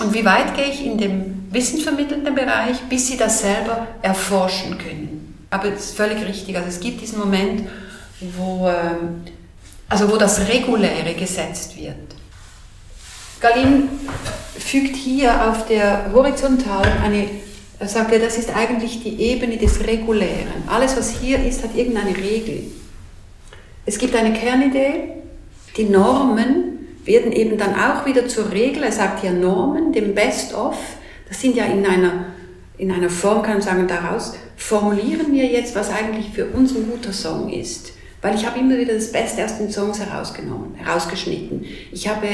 und 0.00 0.14
wie 0.14 0.24
weit 0.24 0.56
gehe 0.56 0.66
ich 0.66 0.84
in 0.84 0.98
dem 0.98 1.48
wissensvermittelnden 1.50 2.34
Bereich, 2.34 2.80
bis 2.88 3.08
sie 3.08 3.16
das 3.16 3.40
selber 3.40 3.86
erforschen 4.02 4.78
können. 4.78 5.46
Aber 5.50 5.68
es 5.68 5.86
ist 5.86 5.96
völlig 5.96 6.24
richtig. 6.26 6.56
Also 6.56 6.68
es 6.68 6.80
gibt 6.80 7.00
diesen 7.00 7.18
Moment, 7.18 7.68
wo, 8.20 8.68
ähm, 8.68 9.22
also 9.88 10.10
wo 10.10 10.16
das 10.16 10.48
Reguläre 10.48 11.14
gesetzt 11.14 11.76
wird. 11.76 11.96
Galin 13.40 13.88
fügt 14.58 14.96
hier 14.96 15.50
auf 15.50 15.66
der 15.66 16.12
horizontalen 16.12 16.92
eine, 17.02 17.26
er 17.78 17.88
sagt 17.88 18.12
er, 18.12 18.18
das 18.18 18.36
ist 18.36 18.54
eigentlich 18.54 19.02
die 19.02 19.18
Ebene 19.18 19.56
des 19.56 19.86
Regulären. 19.86 20.62
Alles, 20.66 20.96
was 20.96 21.18
hier 21.18 21.42
ist, 21.42 21.64
hat 21.64 21.74
irgendeine 21.74 22.16
Regel. 22.16 22.64
Es 23.86 23.98
gibt 23.98 24.14
eine 24.14 24.34
Kernidee, 24.34 25.14
die 25.76 25.84
Normen 25.84 26.86
werden 27.04 27.32
eben 27.32 27.56
dann 27.56 27.74
auch 27.74 28.04
wieder 28.04 28.28
zur 28.28 28.52
Regel. 28.52 28.82
Er 28.82 28.92
sagt 28.92 29.22
hier 29.22 29.32
Normen, 29.32 29.92
dem 29.92 30.14
Best-of, 30.14 30.76
das 31.26 31.40
sind 31.40 31.56
ja 31.56 31.64
in 31.64 31.86
einer, 31.86 32.26
in 32.76 32.92
einer 32.92 33.08
Form, 33.08 33.42
kann 33.42 33.54
man 33.54 33.62
sagen, 33.62 33.88
daraus 33.88 34.34
formulieren 34.56 35.32
wir 35.32 35.46
jetzt, 35.46 35.74
was 35.74 35.90
eigentlich 35.90 36.28
für 36.34 36.46
uns 36.46 36.76
ein 36.76 36.90
guter 36.90 37.14
Song 37.14 37.50
ist. 37.50 37.92
Weil 38.20 38.34
ich 38.34 38.44
habe 38.44 38.58
immer 38.58 38.76
wieder 38.76 38.92
das 38.92 39.10
Beste 39.10 39.42
aus 39.42 39.56
den 39.56 39.70
Songs 39.70 39.98
herausgenommen, 39.98 40.74
herausgeschnitten. 40.74 41.64
Ich 41.90 42.06
habe 42.06 42.28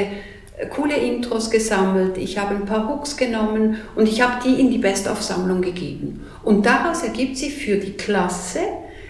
coole 0.71 0.97
Intros 0.97 1.51
gesammelt, 1.51 2.16
ich 2.16 2.38
habe 2.38 2.55
ein 2.55 2.64
paar 2.64 2.88
Hooks 2.88 3.16
genommen 3.16 3.79
und 3.95 4.09
ich 4.09 4.23
habe 4.23 4.42
die 4.45 4.59
in 4.61 4.71
die 4.71 4.79
Best-of-Sammlung 4.79 5.61
gegeben. 5.61 6.25
Und 6.42 6.64
daraus 6.64 7.03
ergibt 7.03 7.37
sich 7.37 7.55
für 7.55 7.77
die 7.77 7.92
Klasse, 7.92 8.61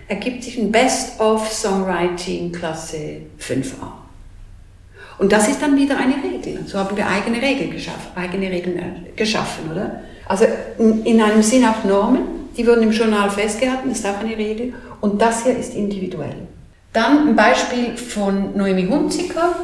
ergibt 0.08 0.42
sich 0.42 0.58
ein 0.58 0.72
Best-of-Songwriting 0.72 2.50
Klasse 2.50 3.22
5a. 3.40 3.92
Und 5.18 5.32
das 5.32 5.48
ist 5.48 5.62
dann 5.62 5.76
wieder 5.76 5.96
eine 5.96 6.14
Regel. 6.14 6.66
So 6.66 6.78
haben 6.78 6.96
wir 6.96 7.06
eigene 7.06 7.40
Regeln 7.40 7.70
geschaffen, 7.70 8.10
eigene 8.16 8.50
Regeln 8.50 8.78
äh, 8.78 9.10
geschaffen, 9.16 9.70
oder? 9.70 10.02
Also 10.28 10.44
in 10.78 11.20
einem 11.22 11.42
Sinn 11.42 11.64
auch 11.64 11.84
Normen, 11.84 12.22
die 12.56 12.66
wurden 12.66 12.82
im 12.82 12.90
Journal 12.90 13.30
festgehalten, 13.30 13.90
ist 13.90 14.04
auch 14.04 14.18
eine 14.18 14.36
Regel. 14.36 14.74
Und 15.00 15.22
das 15.22 15.44
hier 15.44 15.56
ist 15.56 15.74
individuell. 15.74 16.34
Dann 16.92 17.28
ein 17.28 17.36
Beispiel 17.36 17.96
von 17.96 18.56
Noemi 18.56 18.86
Hunziker, 18.86 19.54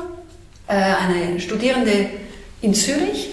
eine 0.75 1.41
Studierende 1.41 2.09
in 2.61 2.75
Zürich. 2.75 3.31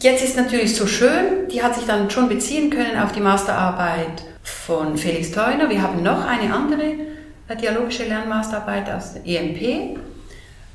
Jetzt 0.00 0.24
ist 0.24 0.36
natürlich 0.36 0.74
so 0.74 0.86
schön, 0.86 1.48
die 1.52 1.62
hat 1.62 1.74
sich 1.74 1.84
dann 1.84 2.10
schon 2.10 2.28
beziehen 2.28 2.70
können 2.70 2.98
auf 2.98 3.12
die 3.12 3.20
Masterarbeit 3.20 4.24
von 4.42 4.96
Felix 4.96 5.30
Theuner. 5.30 5.70
Wir 5.70 5.80
haben 5.80 6.02
noch 6.02 6.24
eine 6.26 6.52
andere 6.52 6.94
äh, 7.48 7.56
dialogische 7.56 8.04
Lernmasterarbeit 8.04 8.90
aus 8.90 9.14
der 9.14 9.24
EMP. 9.24 9.96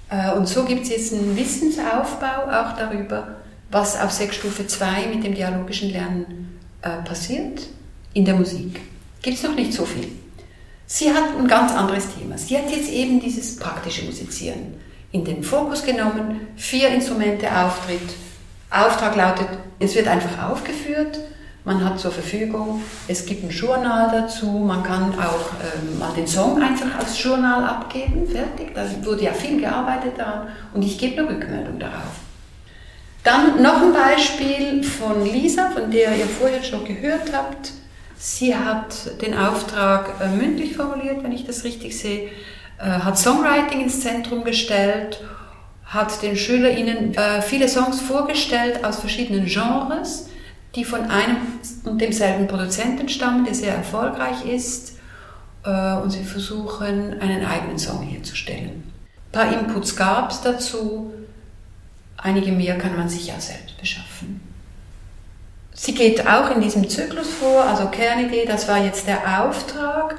Äh, 0.10 0.32
und 0.36 0.48
so 0.48 0.64
gibt 0.64 0.84
es 0.84 0.90
jetzt 0.90 1.14
einen 1.14 1.36
Wissensaufbau 1.36 2.50
auch 2.50 2.78
darüber, 2.78 3.36
was 3.70 4.00
auf 4.00 4.12
Sechsstufe 4.12 4.66
2 4.66 5.08
mit 5.14 5.26
dem 5.26 5.36
dialogischen 5.36 5.92
Lernen 5.92 6.60
passiert 7.04 7.64
in 8.14 8.24
der 8.24 8.36
Musik. 8.36 8.80
Gibt 9.22 9.36
es 9.36 9.44
noch 9.44 9.56
nicht 9.56 9.74
so 9.74 9.84
viel. 9.84 10.08
Sie 10.86 11.12
hat 11.12 11.38
ein 11.38 11.48
ganz 11.50 11.74
anderes 11.74 12.06
Thema. 12.16 12.38
Sie 12.38 12.58
hat 12.58 12.72
jetzt 12.72 12.90
eben 12.90 13.20
dieses 13.20 13.58
praktische 13.58 14.06
Musizieren 14.06 14.76
in 15.12 15.24
den 15.24 15.44
Fokus 15.44 15.84
genommen, 15.84 16.48
vier 16.56 16.90
Instrumente 16.90 17.48
auftritt. 17.50 18.16
Auftrag 18.70 19.16
lautet, 19.16 19.48
es 19.80 19.96
wird 19.96 20.08
einfach 20.08 20.52
aufgeführt, 20.52 21.20
man 21.68 21.84
hat 21.84 22.00
zur 22.00 22.12
Verfügung, 22.12 22.82
es 23.10 23.26
gibt 23.26 23.44
ein 23.44 23.50
Journal 23.50 24.10
dazu, 24.10 24.46
man 24.46 24.84
kann 24.84 25.14
auch 25.20 25.52
ähm, 25.62 26.00
mal 26.00 26.14
den 26.14 26.26
Song 26.26 26.62
einfach 26.62 26.98
als 26.98 27.22
Journal 27.22 27.62
abgeben, 27.62 28.26
fertig. 28.26 28.74
Da 28.74 28.86
wurde 29.04 29.26
ja 29.26 29.34
viel 29.34 29.60
gearbeitet 29.60 30.14
daran 30.18 30.48
und 30.74 30.82
ich 30.82 30.98
gebe 30.98 31.20
eine 31.20 31.30
Rückmeldung 31.30 31.78
darauf. 31.78 32.22
Dann 33.26 33.62
noch 33.62 33.82
ein 33.82 33.92
Beispiel 33.92 34.82
von 34.82 35.26
Lisa, 35.26 35.70
von 35.72 35.92
der 35.92 36.16
ihr 36.16 36.28
vorher 36.28 36.64
schon 36.64 36.86
gehört 36.86 37.34
habt. 37.34 37.74
Sie 38.18 38.56
hat 38.56 39.22
den 39.22 39.38
Auftrag 39.38 40.22
äh, 40.22 40.30
mündlich 40.30 40.78
formuliert, 40.78 41.22
wenn 41.22 41.34
ich 41.34 41.46
das 41.46 41.66
richtig 41.66 42.00
sehe. 42.00 42.30
Äh, 42.80 42.84
hat 42.86 43.18
Songwriting 43.18 43.82
ins 43.82 44.02
Zentrum 44.02 44.44
gestellt, 44.44 45.24
hat 45.86 46.22
den 46.22 46.36
SchülerInnen 46.36 47.16
äh, 47.16 47.42
viele 47.42 47.68
Songs 47.68 48.02
vorgestellt 48.02 48.84
aus 48.84 49.00
verschiedenen 49.00 49.46
Genres, 49.46 50.30
die 50.76 50.84
von 50.84 51.10
einem 51.10 51.38
und 51.86 52.00
demselben 52.00 52.48
Produzenten 52.48 53.10
stammen, 53.10 53.46
der 53.46 53.56
sehr 53.56 53.74
erfolgreich 53.74 54.46
ist. 54.46 54.98
Äh, 55.66 55.94
und 55.98 56.12
sie 56.12 56.24
versuchen, 56.24 57.20
einen 57.20 57.46
eigenen 57.46 57.80
Song 57.80 58.04
herzustellen. 58.04 58.84
Ein 59.28 59.32
paar 59.32 59.52
Inputs 59.52 59.96
gab 59.96 60.32
es 60.32 60.42
dazu, 60.42 61.14
einige 62.16 62.52
mehr 62.52 62.78
kann 62.78 62.96
man 62.96 63.10
sich 63.10 63.28
ja 63.28 63.40
selbst 63.40 63.78
beschaffen. 63.78 64.42
Sie 65.74 65.94
geht 65.94 66.26
auch 66.26 66.50
in 66.52 66.62
diesem 66.62 66.90
Zyklus 66.90 67.30
vor, 67.30 67.64
also 67.64 67.88
Kernidee, 67.88 68.46
das 68.46 68.68
war 68.68 68.84
jetzt 68.84 69.08
der 69.08 69.44
Auftrag, 69.44 70.16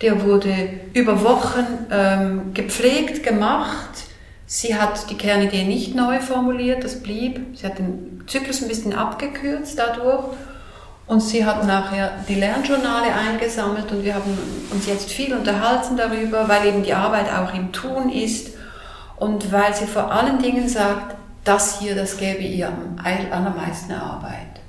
der 0.00 0.24
wurde 0.24 0.54
über 0.94 1.22
Wochen 1.24 1.86
ähm, 1.90 2.54
gepflegt, 2.54 3.22
gemacht. 3.22 4.04
Sie 4.46 4.78
hat 4.78 5.10
die 5.10 5.16
Kernidee 5.16 5.64
nicht 5.64 5.94
neu 5.94 6.20
formuliert, 6.20 6.84
das 6.84 7.02
blieb. 7.02 7.40
Sie 7.54 7.66
hat 7.66 7.78
den 7.78 8.24
Zyklus 8.26 8.62
ein 8.62 8.68
bisschen 8.68 8.94
abgekürzt 8.94 9.78
dadurch. 9.78 10.24
Und 11.06 11.20
sie 11.20 11.44
hat 11.44 11.66
nachher 11.66 12.12
die 12.28 12.34
Lernjournale 12.34 13.12
eingesammelt 13.14 13.90
und 13.90 14.04
wir 14.04 14.14
haben 14.14 14.38
uns 14.70 14.86
jetzt 14.86 15.10
viel 15.10 15.34
unterhalten 15.34 15.96
darüber, 15.96 16.48
weil 16.48 16.66
eben 16.66 16.82
die 16.82 16.92
Arbeit 16.92 17.32
auch 17.32 17.54
im 17.54 17.72
Tun 17.72 18.10
ist 18.10 18.50
und 19.16 19.50
weil 19.50 19.74
sie 19.74 19.86
vor 19.86 20.12
allen 20.12 20.38
Dingen 20.42 20.68
sagt, 20.68 21.16
das 21.44 21.80
hier, 21.80 21.94
das 21.94 22.18
gäbe 22.18 22.42
ihr 22.42 22.68
am 22.68 22.98
allermeisten 23.02 23.92
Arbeit. 23.92 24.60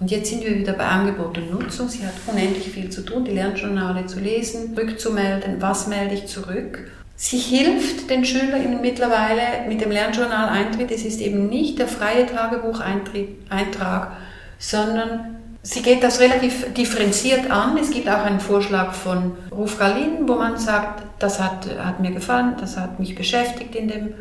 Und 0.00 0.10
jetzt 0.10 0.30
sind 0.30 0.44
wir 0.44 0.56
wieder 0.56 0.74
bei 0.74 0.84
Angebot 0.84 1.38
und 1.38 1.50
Nutzung. 1.50 1.88
Sie 1.88 2.06
hat 2.06 2.14
unendlich 2.26 2.70
viel 2.70 2.88
zu 2.88 3.02
tun, 3.04 3.24
die 3.24 3.32
Lernjournale 3.32 4.06
zu 4.06 4.20
lesen, 4.20 4.74
rückzumelden, 4.76 5.60
was 5.60 5.88
melde 5.88 6.14
ich 6.14 6.26
zurück. 6.26 6.90
Sie 7.16 7.38
hilft 7.38 8.08
den 8.08 8.24
SchülerInnen 8.24 8.80
mittlerweile 8.80 9.68
mit 9.68 9.80
dem 9.80 9.90
Lernjournal-Eintritt. 9.90 10.92
Es 10.92 11.04
ist 11.04 11.20
eben 11.20 11.48
nicht 11.48 11.80
der 11.80 11.88
freie 11.88 12.26
Tagebucheintrag, 12.26 14.12
sondern 14.60 15.36
sie 15.62 15.82
geht 15.82 16.04
das 16.04 16.20
relativ 16.20 16.72
differenziert 16.74 17.50
an. 17.50 17.76
Es 17.76 17.90
gibt 17.90 18.08
auch 18.08 18.24
einen 18.24 18.38
Vorschlag 18.38 18.92
von 18.92 19.32
Ruf 19.50 19.80
Galin, 19.80 20.28
wo 20.28 20.36
man 20.36 20.58
sagt, 20.58 21.02
das 21.18 21.40
hat, 21.40 21.66
hat 21.76 21.98
mir 21.98 22.12
gefallen, 22.12 22.54
das 22.60 22.76
hat 22.76 23.00
mich 23.00 23.16
beschäftigt 23.16 23.74
in 23.74 23.88
dem 23.88 24.14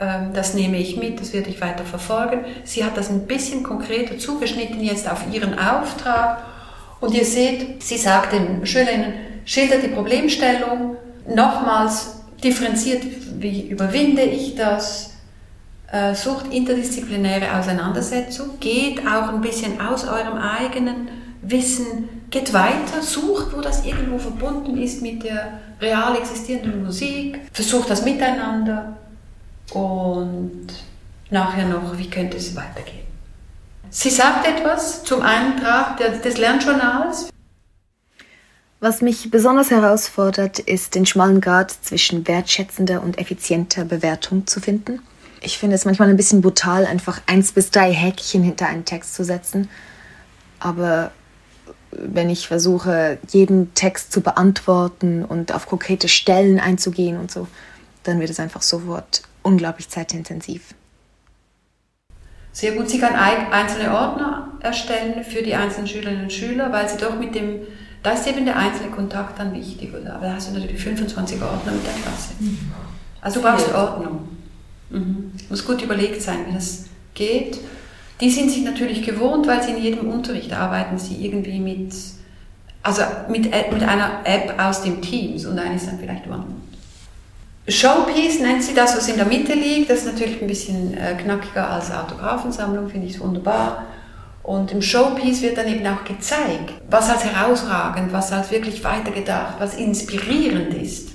das 0.00 0.54
nehme 0.54 0.78
ich 0.78 0.96
mit, 0.96 1.20
das 1.20 1.34
werde 1.34 1.50
ich 1.50 1.60
weiter 1.60 1.84
verfolgen. 1.84 2.46
Sie 2.64 2.82
hat 2.84 2.96
das 2.96 3.10
ein 3.10 3.26
bisschen 3.26 3.62
konkreter 3.62 4.18
zugeschnitten 4.18 4.80
jetzt 4.80 5.10
auf 5.10 5.24
ihren 5.30 5.58
Auftrag. 5.58 6.42
Und 7.00 7.14
ihr 7.14 7.24
seht, 7.24 7.82
sie 7.82 7.98
sagt 7.98 8.32
den 8.32 8.64
Schülerinnen, 8.64 9.12
schildert 9.44 9.82
die 9.82 9.88
Problemstellung, 9.88 10.96
nochmals 11.28 12.22
differenziert, 12.42 13.02
wie 13.38 13.68
überwinde 13.68 14.22
ich 14.22 14.54
das, 14.54 15.12
äh, 15.92 16.14
sucht 16.14 16.52
interdisziplinäre 16.52 17.58
Auseinandersetzung, 17.58 18.58
geht 18.58 19.00
auch 19.00 19.28
ein 19.28 19.42
bisschen 19.42 19.80
aus 19.80 20.08
eurem 20.08 20.38
eigenen 20.38 21.08
Wissen, 21.42 22.08
geht 22.30 22.54
weiter, 22.54 23.02
sucht, 23.02 23.54
wo 23.54 23.60
das 23.60 23.84
irgendwo 23.84 24.18
verbunden 24.18 24.78
ist 24.78 25.02
mit 25.02 25.24
der 25.24 25.60
real 25.80 26.16
existierenden 26.16 26.84
Musik, 26.84 27.40
versucht 27.52 27.90
das 27.90 28.04
miteinander 28.04 28.96
und 29.70 30.68
nachher 31.30 31.66
noch, 31.66 31.96
wie 31.96 32.10
könnte 32.10 32.36
es 32.36 32.54
weitergehen. 32.56 33.00
Sie 33.90 34.10
sagt 34.10 34.46
etwas 34.46 35.02
zum 35.02 35.22
Eintrag 35.22 35.96
des 36.22 36.38
Lernjournals. 36.38 37.28
Was 38.78 39.02
mich 39.02 39.30
besonders 39.30 39.70
herausfordert, 39.70 40.58
ist 40.58 40.94
den 40.94 41.06
schmalen 41.06 41.40
Grad 41.40 41.70
zwischen 41.70 42.26
wertschätzender 42.26 43.02
und 43.02 43.18
effizienter 43.18 43.84
Bewertung 43.84 44.46
zu 44.46 44.60
finden. 44.60 45.02
Ich 45.42 45.58
finde 45.58 45.74
es 45.74 45.84
manchmal 45.84 46.08
ein 46.08 46.16
bisschen 46.16 46.40
brutal, 46.40 46.86
einfach 46.86 47.20
eins 47.26 47.52
bis 47.52 47.70
drei 47.70 47.92
Häkchen 47.92 48.42
hinter 48.42 48.66
einen 48.66 48.84
Text 48.84 49.14
zu 49.14 49.24
setzen. 49.24 49.68
Aber 50.60 51.10
wenn 51.90 52.30
ich 52.30 52.46
versuche, 52.46 53.18
jeden 53.28 53.74
Text 53.74 54.12
zu 54.12 54.20
beantworten 54.20 55.24
und 55.24 55.52
auf 55.52 55.66
konkrete 55.66 56.08
Stellen 56.08 56.60
einzugehen 56.60 57.18
und 57.18 57.30
so, 57.30 57.48
dann 58.04 58.20
wird 58.20 58.30
es 58.30 58.40
einfach 58.40 58.62
sofort 58.62 59.22
unglaublich 59.42 59.88
zeitintensiv. 59.88 60.74
Sehr 62.52 62.72
gut. 62.72 62.90
Sie 62.90 62.98
kann 62.98 63.14
einzelne 63.14 63.92
Ordner 63.94 64.52
erstellen 64.60 65.24
für 65.24 65.42
die 65.42 65.54
einzelnen 65.54 65.86
Schülerinnen 65.86 66.24
und 66.24 66.32
Schüler, 66.32 66.72
weil 66.72 66.88
sie 66.88 66.98
doch 66.98 67.18
mit 67.18 67.34
dem, 67.34 67.60
da 68.02 68.12
ist 68.12 68.26
eben 68.26 68.44
der 68.44 68.56
einzelne 68.56 68.90
Kontakt 68.90 69.38
dann 69.38 69.54
wichtig, 69.54 69.94
oder? 69.94 70.14
Aber 70.14 70.26
da 70.26 70.34
hast 70.34 70.50
du 70.50 70.54
natürlich 70.54 70.82
25 70.82 71.40
Ordner 71.40 71.72
mit 71.72 71.86
der 71.86 71.92
Klasse. 71.92 72.34
Mhm. 72.40 72.72
Also 73.20 73.40
du 73.40 73.46
brauchst 73.46 73.72
Ordnung. 73.74 74.28
Mhm. 74.90 75.32
Muss 75.48 75.66
gut 75.66 75.82
überlegt 75.82 76.20
sein, 76.20 76.46
wie 76.48 76.54
das 76.54 76.86
geht. 77.14 77.58
Die 78.20 78.30
sind 78.30 78.50
sich 78.50 78.64
natürlich 78.64 79.02
gewohnt, 79.02 79.46
weil 79.46 79.62
sie 79.62 79.70
in 79.70 79.82
jedem 79.82 80.10
Unterricht 80.10 80.52
arbeiten 80.52 80.98
sie 80.98 81.24
irgendwie 81.24 81.58
mit, 81.58 81.94
also 82.82 83.02
mit, 83.28 83.44
mit 83.44 83.82
einer 83.82 84.20
App 84.24 84.54
aus 84.58 84.82
dem 84.82 85.00
Teams 85.00 85.46
und 85.46 85.58
eine 85.58 85.76
ist 85.76 85.86
dann 85.86 85.98
vielleicht 85.98 86.26
OneNote. 86.26 86.69
Showpiece 87.68 88.40
nennt 88.40 88.62
sie 88.62 88.74
das, 88.74 88.96
was 88.96 89.08
in 89.08 89.16
der 89.16 89.26
Mitte 89.26 89.52
liegt. 89.52 89.90
Das 89.90 90.00
ist 90.00 90.12
natürlich 90.12 90.40
ein 90.40 90.48
bisschen 90.48 90.96
äh, 90.96 91.14
knackiger 91.14 91.68
als 91.70 91.92
Autographensammlung, 91.92 92.88
finde 92.88 93.06
ich 93.06 93.20
wunderbar. 93.20 93.84
Und 94.42 94.72
im 94.72 94.82
Showpiece 94.82 95.42
wird 95.42 95.58
dann 95.58 95.68
eben 95.68 95.86
auch 95.86 96.04
gezeigt, 96.04 96.72
was 96.88 97.10
als 97.10 97.24
herausragend, 97.24 98.12
was 98.12 98.32
als 98.32 98.50
wirklich 98.50 98.82
weitergedacht, 98.82 99.56
was 99.58 99.74
inspirierend 99.74 100.74
ist. 100.74 101.10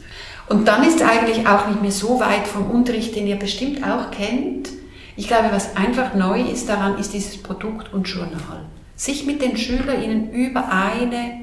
Und 0.47 0.67
dann 0.67 0.83
ist 0.87 1.01
eigentlich 1.01 1.47
auch 1.47 1.67
nicht 1.67 1.81
mehr 1.81 1.91
so 1.91 2.19
weit 2.19 2.47
vom 2.47 2.69
Unterricht, 2.69 3.15
den 3.15 3.25
ihr 3.25 3.37
bestimmt 3.37 3.83
auch 3.83 4.11
kennt. 4.11 4.69
Ich 5.17 5.27
glaube, 5.27 5.49
was 5.51 5.75
einfach 5.75 6.13
neu 6.13 6.41
ist 6.41 6.69
daran, 6.69 6.99
ist 6.99 7.13
dieses 7.13 7.41
Produkt 7.41 7.91
und 7.93 8.07
Journal. 8.07 8.65
Sich 8.95 9.25
mit 9.25 9.41
den 9.41 9.57
SchülerInnen 9.57 10.31
über 10.31 10.69
eine, 10.71 11.41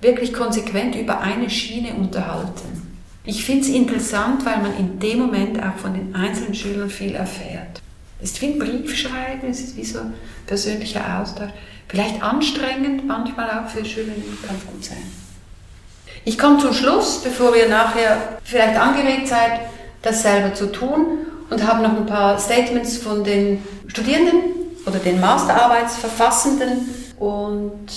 wirklich 0.00 0.32
konsequent 0.32 0.94
über 0.94 1.20
eine 1.20 1.50
Schiene 1.50 1.94
unterhalten. 1.94 2.99
Ich 3.24 3.44
finde 3.44 3.62
es 3.62 3.68
interessant, 3.68 4.46
weil 4.46 4.58
man 4.62 4.76
in 4.78 4.98
dem 4.98 5.18
Moment 5.18 5.62
auch 5.62 5.76
von 5.76 5.92
den 5.92 6.14
einzelnen 6.14 6.54
Schülern 6.54 6.88
viel 6.88 7.14
erfährt. 7.14 7.82
Es 8.22 8.32
ist 8.32 8.42
wie 8.42 8.46
ein 8.46 8.58
Briefschreiben, 8.58 9.50
es 9.50 9.60
ist 9.60 9.76
wie 9.76 9.84
so 9.84 10.00
ein 10.00 10.14
persönlicher 10.46 11.20
Austausch. 11.20 11.50
Vielleicht 11.88 12.22
anstrengend, 12.22 13.06
manchmal 13.06 13.50
auch 13.50 13.68
für 13.68 13.84
Schülerinnen, 13.84 14.38
kann 14.46 14.56
gut 14.72 14.84
sein. 14.84 15.02
Ich 16.24 16.38
komme 16.38 16.58
zum 16.58 16.72
Schluss, 16.72 17.22
bevor 17.22 17.56
ihr 17.56 17.68
nachher 17.68 18.38
vielleicht 18.44 18.78
angeregt 18.78 19.28
seid, 19.28 19.60
das 20.02 20.22
selber 20.22 20.54
zu 20.54 20.70
tun 20.70 21.18
und 21.50 21.66
habe 21.66 21.82
noch 21.82 21.96
ein 21.96 22.06
paar 22.06 22.38
Statements 22.38 22.98
von 22.98 23.24
den 23.24 23.62
Studierenden 23.86 24.40
oder 24.86 24.98
den 24.98 25.20
Masterarbeitsverfassenden 25.20 26.88
und 27.18 27.88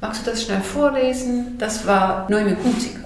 magst 0.00 0.26
du 0.26 0.30
das 0.30 0.42
schnell 0.42 0.60
vorlesen? 0.60 1.56
Das 1.58 1.86
war 1.86 2.26
Noemi 2.30 2.54
Kunziger. 2.54 3.03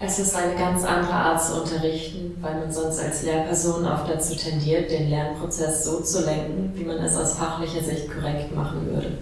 Es 0.00 0.18
ist 0.20 0.36
eine 0.36 0.54
ganz 0.54 0.84
andere 0.84 1.12
Art 1.12 1.42
zu 1.42 1.60
unterrichten, 1.60 2.36
weil 2.40 2.60
man 2.60 2.70
sonst 2.70 3.00
als 3.00 3.24
Lehrperson 3.24 3.84
oft 3.84 4.08
dazu 4.08 4.36
tendiert, 4.36 4.90
den 4.90 5.10
Lernprozess 5.10 5.84
so 5.84 6.00
zu 6.00 6.24
lenken, 6.24 6.70
wie 6.74 6.84
man 6.84 6.98
es 6.98 7.16
aus 7.16 7.32
fachlicher 7.32 7.82
Sicht 7.82 8.08
korrekt 8.08 8.54
machen 8.54 8.86
würde. 8.86 9.18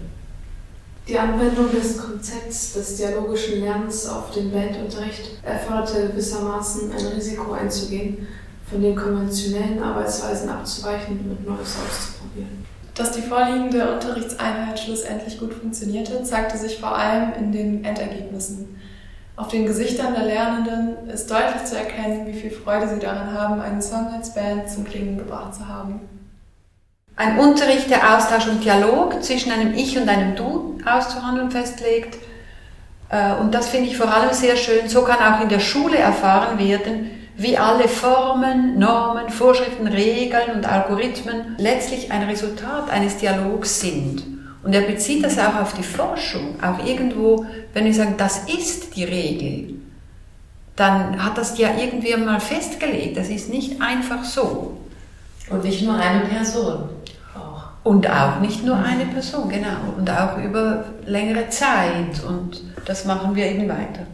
Die 1.07 1.17
Anwendung 1.17 1.71
des 1.71 1.97
Konzepts 1.97 2.73
des 2.73 2.97
dialogischen 2.97 3.61
Lernens 3.61 4.07
auf 4.07 4.29
den 4.31 4.51
Bandunterricht 4.51 5.41
erforderte 5.41 6.09
gewissermaßen 6.09 6.91
ein 6.91 7.05
Risiko 7.07 7.53
einzugehen, 7.53 8.27
von 8.69 8.81
den 8.81 8.95
konventionellen 8.95 9.81
Arbeitsweisen 9.81 10.49
abzuweichen 10.49 11.19
und 11.31 11.47
Neues 11.47 11.75
auszuprobieren. 11.77 12.65
Dass 12.93 13.13
die 13.13 13.21
vorliegende 13.21 13.93
Unterrichtseinheit 13.93 14.77
schlussendlich 14.79 15.39
gut 15.39 15.53
funktionierte, 15.53 16.21
zeigte 16.23 16.57
sich 16.57 16.77
vor 16.77 16.95
allem 16.95 17.31
in 17.39 17.51
den 17.51 17.85
Endergebnissen. 17.85 18.75
Auf 19.37 19.49
den 19.49 19.67
Gesichtern 19.67 20.15
der 20.15 20.23
Lernenden 20.23 21.11
ist 21.11 21.29
deutlich 21.29 21.63
zu 21.65 21.77
erkennen, 21.77 22.25
wie 22.25 22.33
viel 22.33 22.49
Freude 22.49 22.87
sie 22.87 22.97
daran 22.97 23.31
haben, 23.31 23.61
einen 23.61 23.83
Song 23.83 24.07
als 24.11 24.33
Band 24.33 24.67
zum 24.67 24.83
Klingen 24.83 25.19
gebracht 25.19 25.53
zu 25.53 25.67
haben. 25.67 26.01
Ein 27.15 27.37
Unterricht, 27.37 27.91
der 27.91 28.17
Austausch 28.17 28.47
und 28.47 28.63
Dialog 28.63 29.23
zwischen 29.23 29.51
einem 29.51 29.75
Ich 29.75 29.95
und 29.95 30.09
einem 30.09 30.35
Du 30.35 30.79
auszuhandeln 30.83 31.51
festlegt. 31.51 32.17
Äh, 33.09 33.35
und 33.35 33.53
das 33.53 33.69
finde 33.69 33.89
ich 33.89 33.97
vor 33.97 34.11
allem 34.11 34.33
sehr 34.33 34.57
schön. 34.57 34.89
So 34.89 35.03
kann 35.03 35.19
auch 35.19 35.41
in 35.41 35.49
der 35.49 35.59
Schule 35.59 35.97
erfahren 35.97 36.57
werden, 36.57 37.11
wie 37.35 37.59
alle 37.59 37.87
Formen, 37.87 38.79
Normen, 38.79 39.29
Vorschriften, 39.29 39.85
Regeln 39.85 40.55
und 40.55 40.65
Algorithmen 40.65 41.55
letztlich 41.59 42.11
ein 42.11 42.23
Resultat 42.23 42.89
eines 42.89 43.17
Dialogs 43.17 43.81
sind. 43.81 44.36
Und 44.67 44.73
er 44.73 44.81
bezieht 44.81 45.23
das 45.23 45.39
auch 45.39 45.55
auf 45.55 45.75
die 45.75 45.83
Forschung, 45.83 46.61
auch 46.61 46.85
irgendwo, 46.85 47.45
wenn 47.73 47.85
wir 47.85 47.93
sagen, 47.93 48.15
das 48.17 48.49
ist 48.49 48.97
die 48.97 49.05
Regel, 49.05 49.75
dann 50.75 51.23
hat 51.23 51.37
das 51.37 51.57
ja 51.57 51.69
irgendwie 51.79 52.13
mal 52.17 52.41
festgelegt. 52.41 53.15
Das 53.15 53.29
ist 53.29 53.49
nicht 53.49 53.81
einfach 53.81 54.25
so. 54.25 54.75
Und 55.49 55.63
nicht 55.63 55.83
nur 55.83 55.95
eine 55.95 56.25
Person. 56.25 56.89
Und 57.85 58.09
auch 58.09 58.41
nicht 58.41 58.65
nur 58.65 58.75
eine 58.75 59.05
Person, 59.05 59.47
genau. 59.47 59.93
Und 59.97 60.09
auch 60.09 60.37
über 60.37 60.83
längere 61.05 61.47
Zeit. 61.47 62.21
Und 62.27 62.61
das 62.83 63.05
machen 63.05 63.37
wir 63.37 63.45
eben 63.45 63.69
weiter. 63.69 64.05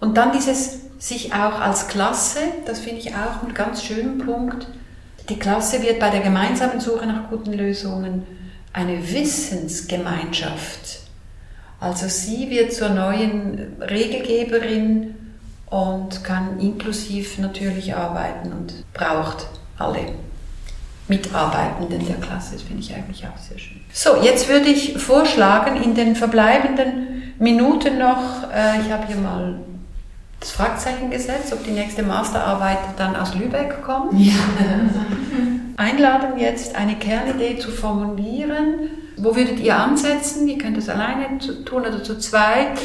Und 0.00 0.16
dann 0.16 0.32
dieses 0.32 0.80
sich 0.98 1.32
auch 1.32 1.60
als 1.60 1.86
Klasse, 1.86 2.40
das 2.64 2.80
finde 2.80 3.02
ich 3.02 3.14
auch 3.14 3.44
einen 3.44 3.54
ganz 3.54 3.84
schönen 3.84 4.18
Punkt. 4.18 4.66
Die 5.28 5.38
Klasse 5.38 5.80
wird 5.80 6.00
bei 6.00 6.10
der 6.10 6.22
gemeinsamen 6.22 6.80
Suche 6.80 7.06
nach 7.06 7.30
guten 7.30 7.52
Lösungen 7.52 8.26
eine 8.76 9.10
Wissensgemeinschaft. 9.10 11.00
Also 11.80 12.08
sie 12.08 12.50
wird 12.50 12.74
zur 12.74 12.90
neuen 12.90 13.80
Regelgeberin 13.80 15.14
und 15.66 16.22
kann 16.22 16.60
inklusiv 16.60 17.38
natürlich 17.38 17.96
arbeiten 17.96 18.52
und 18.52 18.84
braucht 18.92 19.46
alle 19.78 20.12
Mitarbeitenden 21.08 22.06
der 22.06 22.16
Klasse. 22.16 22.52
Das 22.54 22.62
finde 22.62 22.82
ich 22.82 22.94
eigentlich 22.94 23.24
auch 23.26 23.38
sehr 23.38 23.58
schön. 23.58 23.80
So, 23.92 24.22
jetzt 24.22 24.48
würde 24.48 24.68
ich 24.68 24.98
vorschlagen, 24.98 25.82
in 25.82 25.94
den 25.94 26.14
verbleibenden 26.14 27.32
Minuten 27.38 27.98
noch, 27.98 28.50
äh, 28.52 28.82
ich 28.82 28.92
habe 28.92 29.06
hier 29.06 29.16
mal 29.16 29.54
das 30.40 30.50
Fragezeichen 30.50 31.10
gesetzt, 31.10 31.52
ob 31.52 31.64
die 31.64 31.70
nächste 31.70 32.02
Masterarbeit 32.02 32.78
dann 32.96 33.16
aus 33.16 33.34
Lübeck 33.34 33.82
kommt. 33.82 34.12
Ja. 34.18 34.34
Einladen 35.76 36.38
jetzt 36.38 36.74
eine 36.74 36.96
Kernidee 36.96 37.58
zu 37.58 37.70
formulieren. 37.70 38.90
Wo 39.16 39.34
würdet 39.34 39.60
ihr 39.60 39.76
ansetzen? 39.76 40.46
Ihr 40.48 40.58
könnt 40.58 40.76
es 40.76 40.88
alleine 40.88 41.38
tun 41.64 41.82
oder 41.82 42.02
zu 42.02 42.18
zweit. 42.18 42.78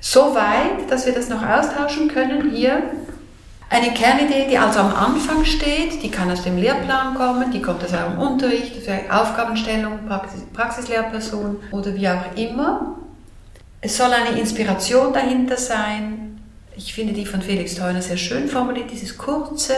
So 0.00 0.34
weit, 0.34 0.90
dass 0.90 1.06
wir 1.06 1.12
das 1.12 1.28
noch 1.28 1.46
austauschen 1.46 2.08
können 2.08 2.50
hier. 2.50 2.82
Eine 3.68 3.92
Kernidee, 3.92 4.48
die 4.50 4.58
also 4.58 4.80
am 4.80 4.94
Anfang 4.94 5.44
steht, 5.44 6.02
die 6.02 6.10
kann 6.10 6.30
aus 6.30 6.42
dem 6.42 6.56
Lehrplan 6.56 7.14
kommen, 7.14 7.52
die 7.52 7.62
kommt 7.62 7.84
aus 7.84 7.92
eurem 7.92 8.18
Unterricht, 8.18 8.76
aus 8.76 8.88
eurer 8.88 9.22
Aufgabenstellung, 9.22 10.06
Praxis, 10.08 10.40
Praxislehrperson 10.52 11.56
oder 11.70 11.94
wie 11.94 12.08
auch 12.08 12.34
immer. 12.34 12.96
Es 13.80 13.96
soll 13.96 14.12
eine 14.12 14.40
Inspiration 14.40 15.12
dahinter 15.12 15.56
sein. 15.56 16.29
Ich 16.82 16.94
finde 16.94 17.12
die 17.12 17.26
von 17.26 17.42
Felix 17.42 17.74
Theuner 17.74 18.00
sehr 18.00 18.16
schön 18.16 18.48
formuliert, 18.48 18.90
dieses 18.90 19.18
kurze, 19.18 19.74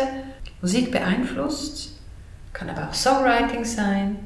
Musik 0.60 0.92
beeinflusst, 0.92 1.98
kann 2.52 2.70
aber 2.70 2.88
auch 2.88 2.94
Songwriting 2.94 3.64
sein. 3.64 4.18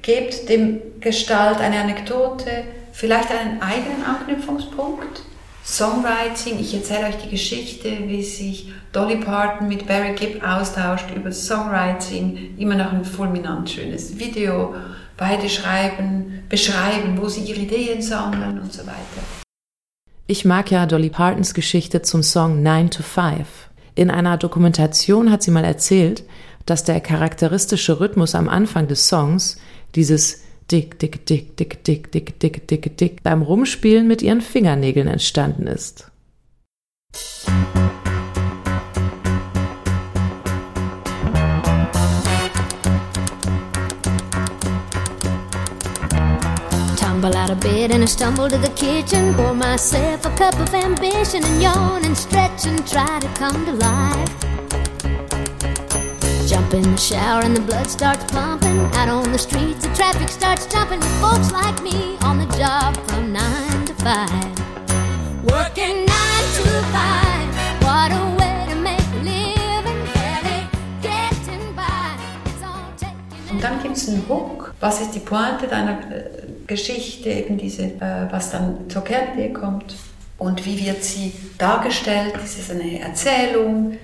Gebt 0.00 0.48
dem 0.48 0.80
Gestalt 1.00 1.60
eine 1.60 1.78
Anekdote, 1.78 2.64
vielleicht 2.92 3.30
einen 3.30 3.60
eigenen 3.60 4.02
Anknüpfungspunkt. 4.02 5.24
Songwriting, 5.62 6.58
ich 6.58 6.72
erzähle 6.72 7.08
euch 7.08 7.18
die 7.18 7.28
Geschichte, 7.28 7.90
wie 8.06 8.22
sich 8.22 8.72
Dolly 8.92 9.16
Parton 9.16 9.68
mit 9.68 9.86
Barry 9.86 10.14
Gibb 10.14 10.42
austauscht 10.42 11.10
über 11.14 11.30
Songwriting, 11.30 12.56
immer 12.56 12.76
noch 12.76 12.94
ein 12.94 13.04
fulminant 13.04 13.68
schönes 13.68 14.18
Video. 14.18 14.74
Beide 15.18 15.50
schreiben, 15.50 16.44
beschreiben, 16.48 17.18
wo 17.20 17.28
sie 17.28 17.42
ihre 17.42 17.60
Ideen 17.60 18.00
sammeln 18.00 18.58
und 18.58 18.72
so 18.72 18.86
weiter. 18.86 19.39
Ich 20.30 20.44
mag 20.44 20.70
ja 20.70 20.86
Dolly 20.86 21.10
Partons 21.10 21.54
Geschichte 21.54 22.02
zum 22.02 22.22
Song 22.22 22.62
9 22.62 22.92
to 22.92 23.02
5. 23.02 23.48
In 23.96 24.12
einer 24.12 24.36
Dokumentation 24.36 25.28
hat 25.32 25.42
sie 25.42 25.50
mal 25.50 25.64
erzählt, 25.64 26.22
dass 26.66 26.84
der 26.84 27.00
charakteristische 27.00 27.98
Rhythmus 27.98 28.36
am 28.36 28.48
Anfang 28.48 28.86
des 28.86 29.08
Songs, 29.08 29.56
dieses 29.96 30.42
dick, 30.70 31.00
dick, 31.00 31.26
dick, 31.26 31.56
dick, 31.56 31.82
dick, 31.82 32.12
dick, 32.12 32.38
dick, 32.38 32.68
dick, 32.68 32.96
dick, 32.96 33.22
beim 33.24 33.42
Rumspielen 33.42 34.06
mit 34.06 34.22
ihren 34.22 34.40
Fingernägeln 34.40 35.08
entstanden 35.08 35.66
ist. 35.66 36.12
Tumble 47.20 47.36
out 47.38 47.50
of 47.50 47.60
bed 47.60 47.90
and 47.90 48.02
I 48.02 48.06
stumble 48.06 48.48
to 48.48 48.56
the 48.56 48.70
kitchen. 48.70 49.34
Pour 49.34 49.52
myself 49.52 50.24
a 50.24 50.30
cup 50.36 50.58
of 50.58 50.72
ambition 50.72 51.44
and 51.44 51.60
yawn 51.60 52.02
and 52.02 52.16
stretch 52.16 52.64
and 52.64 52.80
try 52.88 53.20
to 53.20 53.28
come 53.34 53.66
to 53.66 53.72
life. 53.72 54.30
Jump 56.48 56.72
in 56.72 56.80
the 56.80 56.96
shower 56.96 57.42
and 57.42 57.54
the 57.54 57.60
blood 57.60 57.88
starts 57.88 58.24
pumping. 58.32 58.78
Out 58.94 59.10
on 59.10 59.32
the 59.32 59.38
streets, 59.38 59.86
the 59.86 59.94
traffic 59.94 60.30
starts 60.30 60.64
jumping 60.64 61.00
with 61.00 61.20
folks 61.20 61.52
like 61.52 61.82
me 61.82 62.16
on 62.22 62.38
the 62.38 62.46
job 62.56 62.96
from 63.08 63.34
nine 63.34 63.84
to 63.84 63.92
five. 63.96 64.48
Working 65.44 66.06
nine 66.06 66.46
to 66.56 66.64
five. 66.88 67.48
What 67.84 68.12
a 68.12 68.24
way 68.40 68.64
to 68.70 68.76
make 68.80 69.08
a 69.12 69.20
living. 69.20 70.00
Barely 70.14 70.60
getting 71.02 71.74
by. 71.76 72.16
It's 72.46 72.62
all 72.64 72.90
taken. 72.96 73.50
Und 73.50 73.62
dann 73.62 73.82
gibt 73.82 73.98
es 73.98 74.08
einen 74.08 74.26
Hook. 74.26 74.72
Was 74.80 75.02
ist 75.02 75.10
die 75.14 75.20
Pointe 75.20 75.66
deiner 75.66 76.00
äh, 76.10 76.49
Geschichte? 76.70 77.28
Eben 77.28 77.58
diese, 77.58 77.82
äh, 77.82 78.26
was 78.30 78.50
dann 78.50 78.88
zur 78.88 79.04
Kernidee 79.04 79.52
kommt. 79.52 79.94
Und 80.38 80.64
wie 80.64 80.86
wird 80.86 81.04
sie 81.04 81.32
dargestellt? 81.58 82.32
Ist 82.42 82.58
es 82.58 82.70
eine 82.70 83.00
Erzählung? 83.00 83.98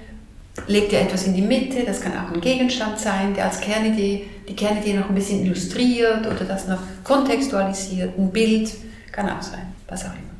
legt 0.69 0.93
ihr 0.93 1.01
etwas 1.01 1.27
in 1.27 1.35
die 1.35 1.43
Mitte, 1.43 1.85
das 1.85 2.01
kann 2.01 2.13
auch 2.13 2.33
ein 2.33 2.41
Gegenstand 2.41 2.99
sein, 2.99 3.35
der 3.35 3.45
als 3.45 3.61
Kernidee, 3.61 4.27
die 4.49 4.57
Kernidee 4.57 4.95
noch 4.95 5.09
ein 5.09 5.15
bisschen 5.15 5.45
illustriert 5.45 6.27
oder 6.27 6.45
das 6.47 6.67
noch 6.67 6.79
kontextualisiert, 7.05 8.19
ein 8.19 8.31
Bild, 8.31 8.73
kann 9.13 9.29
auch 9.29 9.43
sein, 9.43 9.67
was 9.89 10.05
auch 10.05 10.13
immer. 10.13 10.35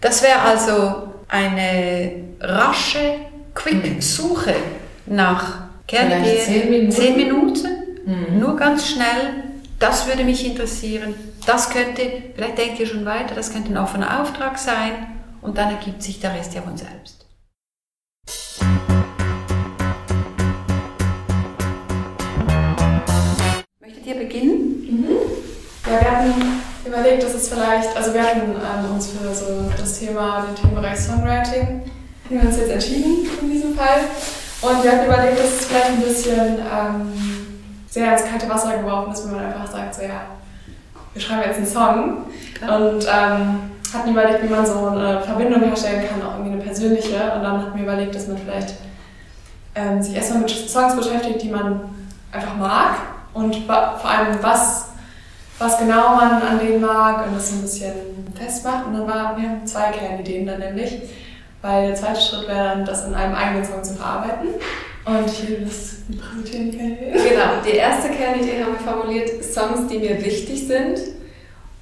Das 0.00 0.22
wäre 0.22 0.38
also 0.40 1.08
eine 1.28 2.12
rasche 2.40 3.16
Quick-Suche 3.54 4.54
nach 5.06 5.62
Kernidee. 5.88 6.38
Zehn 6.40 6.70
Minuten. 6.70 6.92
Zehn 6.92 7.16
Minuten, 7.16 7.68
Mhm. 8.06 8.38
nur 8.38 8.56
ganz 8.56 8.86
schnell. 8.88 9.42
Das 9.86 10.06
würde 10.06 10.24
mich 10.24 10.46
interessieren. 10.46 11.14
Das 11.44 11.68
könnte, 11.68 12.00
vielleicht 12.34 12.56
denkt 12.56 12.80
ihr 12.80 12.86
schon 12.86 13.04
weiter, 13.04 13.34
das 13.34 13.52
könnte 13.52 13.70
ein 13.70 13.76
offener 13.76 14.22
Auftrag 14.22 14.58
sein 14.58 15.08
und 15.42 15.58
dann 15.58 15.72
ergibt 15.72 16.02
sich 16.02 16.20
der 16.20 16.32
Rest 16.32 16.54
ja 16.54 16.62
von 16.62 16.74
selbst. 16.74 17.26
Möchtet 23.78 24.06
ihr 24.06 24.14
beginnen? 24.14 25.18
Ja, 25.84 26.00
wir 26.00 26.10
hatten 26.10 26.32
überlegt, 26.86 27.22
dass 27.22 27.34
es 27.34 27.50
vielleicht, 27.50 27.94
also 27.94 28.14
wir 28.14 28.22
hatten 28.22 28.40
ähm, 28.40 28.94
uns 28.94 29.08
für 29.08 29.34
so 29.34 29.70
das 29.76 29.98
Thema, 29.98 30.46
den 30.46 30.54
Themenbereich 30.54 30.98
Songwriting, 30.98 31.82
haben 32.24 32.30
wir 32.30 32.40
uns 32.40 32.56
jetzt 32.56 32.70
entschieden 32.70 33.28
in 33.42 33.50
diesem 33.50 33.74
Fall. 33.74 34.00
Und 34.62 34.82
wir 34.82 34.92
hatten 34.92 35.04
überlegt, 35.04 35.38
dass 35.40 35.60
es 35.60 35.66
vielleicht 35.66 35.88
ein 35.88 36.00
bisschen 36.00 36.58
ähm, 36.58 37.43
sehr 37.94 38.12
ins 38.12 38.24
kalte 38.24 38.48
Wasser 38.48 38.76
geworfen 38.76 39.12
ist, 39.12 39.24
wenn 39.24 39.36
man 39.36 39.44
einfach 39.44 39.70
sagt, 39.70 39.94
so 39.94 40.02
ja, 40.02 40.22
wir 41.12 41.22
schreiben 41.22 41.42
jetzt 41.46 41.58
einen 41.58 41.66
Song. 41.66 42.24
Und 42.60 43.06
ähm, 43.06 43.70
hatten 43.92 44.10
überlegt, 44.10 44.42
wie 44.42 44.48
man 44.48 44.66
so 44.66 44.88
eine 44.88 45.20
Verbindung 45.20 45.62
herstellen 45.62 46.02
kann, 46.08 46.20
auch 46.26 46.34
irgendwie 46.34 46.54
eine 46.54 46.62
persönliche. 46.62 47.32
Und 47.36 47.44
dann 47.44 47.62
hatten 47.62 47.76
wir 47.76 47.84
überlegt, 47.84 48.16
dass 48.16 48.26
man 48.26 48.38
vielleicht 48.38 48.74
ähm, 49.76 50.02
sich 50.02 50.16
erstmal 50.16 50.40
mit 50.40 50.50
Songs 50.50 50.96
beschäftigt, 50.96 51.42
die 51.42 51.50
man 51.50 51.82
einfach 52.32 52.56
mag 52.56 52.96
und 53.32 53.54
vor 53.66 54.10
allem 54.10 54.38
was, 54.42 54.88
was 55.60 55.78
genau 55.78 56.16
man 56.16 56.42
an 56.42 56.58
denen 56.58 56.80
mag 56.80 57.28
und 57.28 57.36
das 57.36 57.50
so 57.50 57.56
ein 57.56 57.62
bisschen 57.62 57.92
festmacht. 58.34 58.86
Und 58.86 58.94
dann 58.94 59.06
war, 59.06 59.36
wir 59.36 59.48
haben 59.48 59.64
zwei 59.64 59.92
Kernideen 59.92 60.48
dann 60.48 60.58
nämlich, 60.58 61.00
weil 61.62 61.86
der 61.88 61.94
zweite 61.94 62.20
Schritt 62.20 62.48
wäre 62.48 62.70
dann, 62.70 62.84
das 62.84 63.06
in 63.06 63.14
einem 63.14 63.36
eigenen 63.36 63.64
Song 63.64 63.84
zu 63.84 63.94
verarbeiten. 63.94 64.48
Und 65.04 65.26
ich 65.26 65.48
will 65.48 65.64
das 65.64 65.96
präsentieren, 66.18 66.70
die 66.70 66.76
Kernideen. 66.78 67.12
Genau, 67.12 67.50
die 67.66 67.76
erste 67.76 68.08
Kernidee 68.10 68.62
haben 68.62 68.72
wir 68.72 68.92
formuliert, 68.92 69.44
Songs, 69.44 69.86
die 69.88 69.98
mir 69.98 70.24
wichtig 70.24 70.66
sind. 70.66 70.98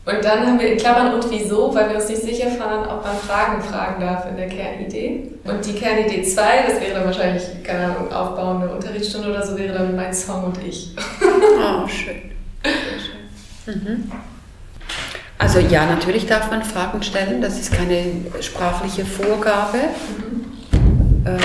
Und 0.05 0.25
dann 0.25 0.45
haben 0.45 0.59
wir 0.59 0.73
in 0.73 0.79
Klammern 0.79 1.15
und 1.15 1.31
wieso, 1.31 1.73
weil 1.73 1.89
wir 1.91 1.97
uns 1.97 2.09
nicht 2.09 2.23
sicher 2.23 2.47
waren, 2.59 2.89
ob 2.89 3.05
man 3.05 3.17
Fragen 3.17 3.63
fragen 3.63 4.01
darf 4.01 4.29
in 4.29 4.37
der 4.37 4.49
Kernidee. 4.49 5.31
Und 5.45 5.65
die 5.65 5.75
Kernidee 5.75 6.25
2, 6.25 6.43
das 6.67 6.81
wäre 6.81 6.95
dann 6.95 7.05
wahrscheinlich, 7.05 7.45
keine 7.63 7.85
Ahnung, 7.85 8.13
aufbauende 8.13 8.69
Unterrichtsstunde 8.75 9.31
oder 9.31 9.47
so, 9.47 9.57
wäre 9.57 9.75
dann 9.75 9.95
mein 9.95 10.13
Song 10.13 10.45
und 10.45 10.59
ich. 10.65 10.97
Oh, 11.65 11.87
schön. 11.87 12.33
Sehr 12.65 13.75
schön. 13.75 13.83
Mhm. 13.83 14.13
Also 15.39 15.61
ja, 15.61 15.87
natürlich 15.87 16.27
darf 16.27 16.51
man 16.51 16.65
Fragen 16.65 17.03
stellen, 17.03 17.41
das 17.41 17.61
ist 17.61 17.73
keine 17.73 18.05
sprachliche 18.41 19.05
Vorgabe. 19.05 19.79
Ähm, 21.25 21.39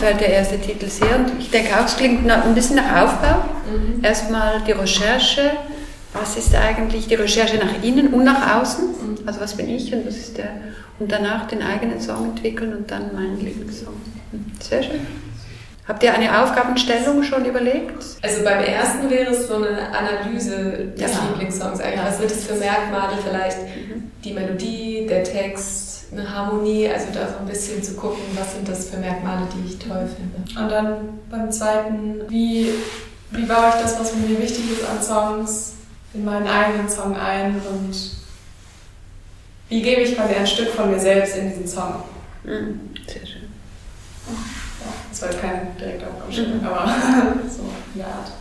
gefällt 0.00 0.20
der 0.20 0.28
erste 0.30 0.58
Titel 0.58 0.86
sehr 0.88 1.14
und 1.16 1.32
ich 1.38 1.50
denke 1.50 1.78
auch, 1.78 1.84
es 1.84 1.96
klingt 1.96 2.28
ein 2.30 2.54
bisschen 2.54 2.76
nach 2.76 3.02
Aufbau. 3.02 3.44
Erstmal 4.02 4.60
die 4.66 4.72
Recherche, 4.72 5.50
was 6.14 6.36
ist 6.36 6.54
eigentlich 6.54 7.06
die 7.06 7.14
Recherche 7.14 7.58
nach 7.58 7.82
innen 7.82 8.08
und 8.14 8.24
nach 8.24 8.60
außen, 8.60 8.84
also 9.26 9.40
was 9.40 9.54
bin 9.56 9.68
ich 9.68 9.92
und 9.94 10.06
was 10.06 10.16
ist 10.16 10.38
der, 10.38 10.48
und 10.98 11.12
danach 11.12 11.46
den 11.48 11.62
eigenen 11.62 12.00
Song 12.00 12.30
entwickeln 12.30 12.74
und 12.74 12.90
dann 12.90 13.14
meinen 13.14 13.38
Lieblingssong. 13.40 13.94
Mhm, 14.32 14.46
Sehr 14.60 14.82
schön. 14.82 15.06
Habt 15.86 16.02
ihr 16.04 16.14
eine 16.14 16.42
Aufgabenstellung 16.42 17.22
schon 17.22 17.44
überlegt? 17.44 18.02
Also 18.22 18.44
beim 18.44 18.62
ersten 18.62 19.10
wäre 19.10 19.32
es 19.32 19.48
so 19.48 19.56
eine 19.56 19.88
Analyse 19.92 20.92
des 20.96 21.00
Ja. 21.12 21.18
Lieblingssongs 21.30 21.80
eigentlich. 21.80 22.04
Was 22.04 22.18
sind 22.18 22.30
es 22.30 22.46
für 22.46 22.54
Merkmale 22.54 23.14
vielleicht? 23.24 23.58
Die 24.24 24.32
Melodie, 24.32 25.06
der 25.08 25.24
Text, 25.24 26.06
eine 26.12 26.28
Harmonie, 26.28 26.88
also 26.88 27.06
da 27.12 27.28
so 27.28 27.38
ein 27.38 27.46
bisschen 27.46 27.82
zu 27.82 27.94
gucken, 27.94 28.22
was 28.34 28.54
sind 28.54 28.68
das 28.68 28.88
für 28.90 28.96
Merkmale, 28.98 29.46
die 29.54 29.68
ich 29.72 29.78
toll 29.78 30.08
finde. 30.14 30.60
Und 30.60 30.68
dann 30.70 31.18
beim 31.30 31.50
zweiten, 31.50 32.22
wie, 32.28 32.70
wie 33.30 33.44
baue 33.46 33.68
ich 33.68 33.82
das, 33.82 33.98
was 33.98 34.14
mir 34.14 34.38
wichtig 34.38 34.72
ist 34.72 34.88
an 34.88 35.02
Songs, 35.02 35.74
in 36.12 36.24
meinen 36.24 36.48
eigenen 36.48 36.88
Song 36.88 37.16
ein 37.16 37.54
und 37.70 37.94
wie 39.68 39.82
gebe 39.82 40.00
ich 40.00 40.16
quasi 40.16 40.34
ein 40.34 40.46
Stück 40.46 40.70
von 40.70 40.90
mir 40.90 40.98
selbst 40.98 41.36
in 41.36 41.48
diesen 41.48 41.66
Song. 41.68 42.02
Mhm, 42.42 42.80
Sehr 43.06 43.24
schön. 43.24 43.42
Ja, 44.26 44.92
das 45.10 45.22
war 45.22 45.30
jetzt 45.30 45.40
keine 45.40 45.66
direkte 45.80 46.06
Aufgabenstellung, 46.08 46.64
aber 46.64 46.86
so 47.48 47.62
in 47.94 48.00
der 48.00 48.06
Art. 48.06 48.32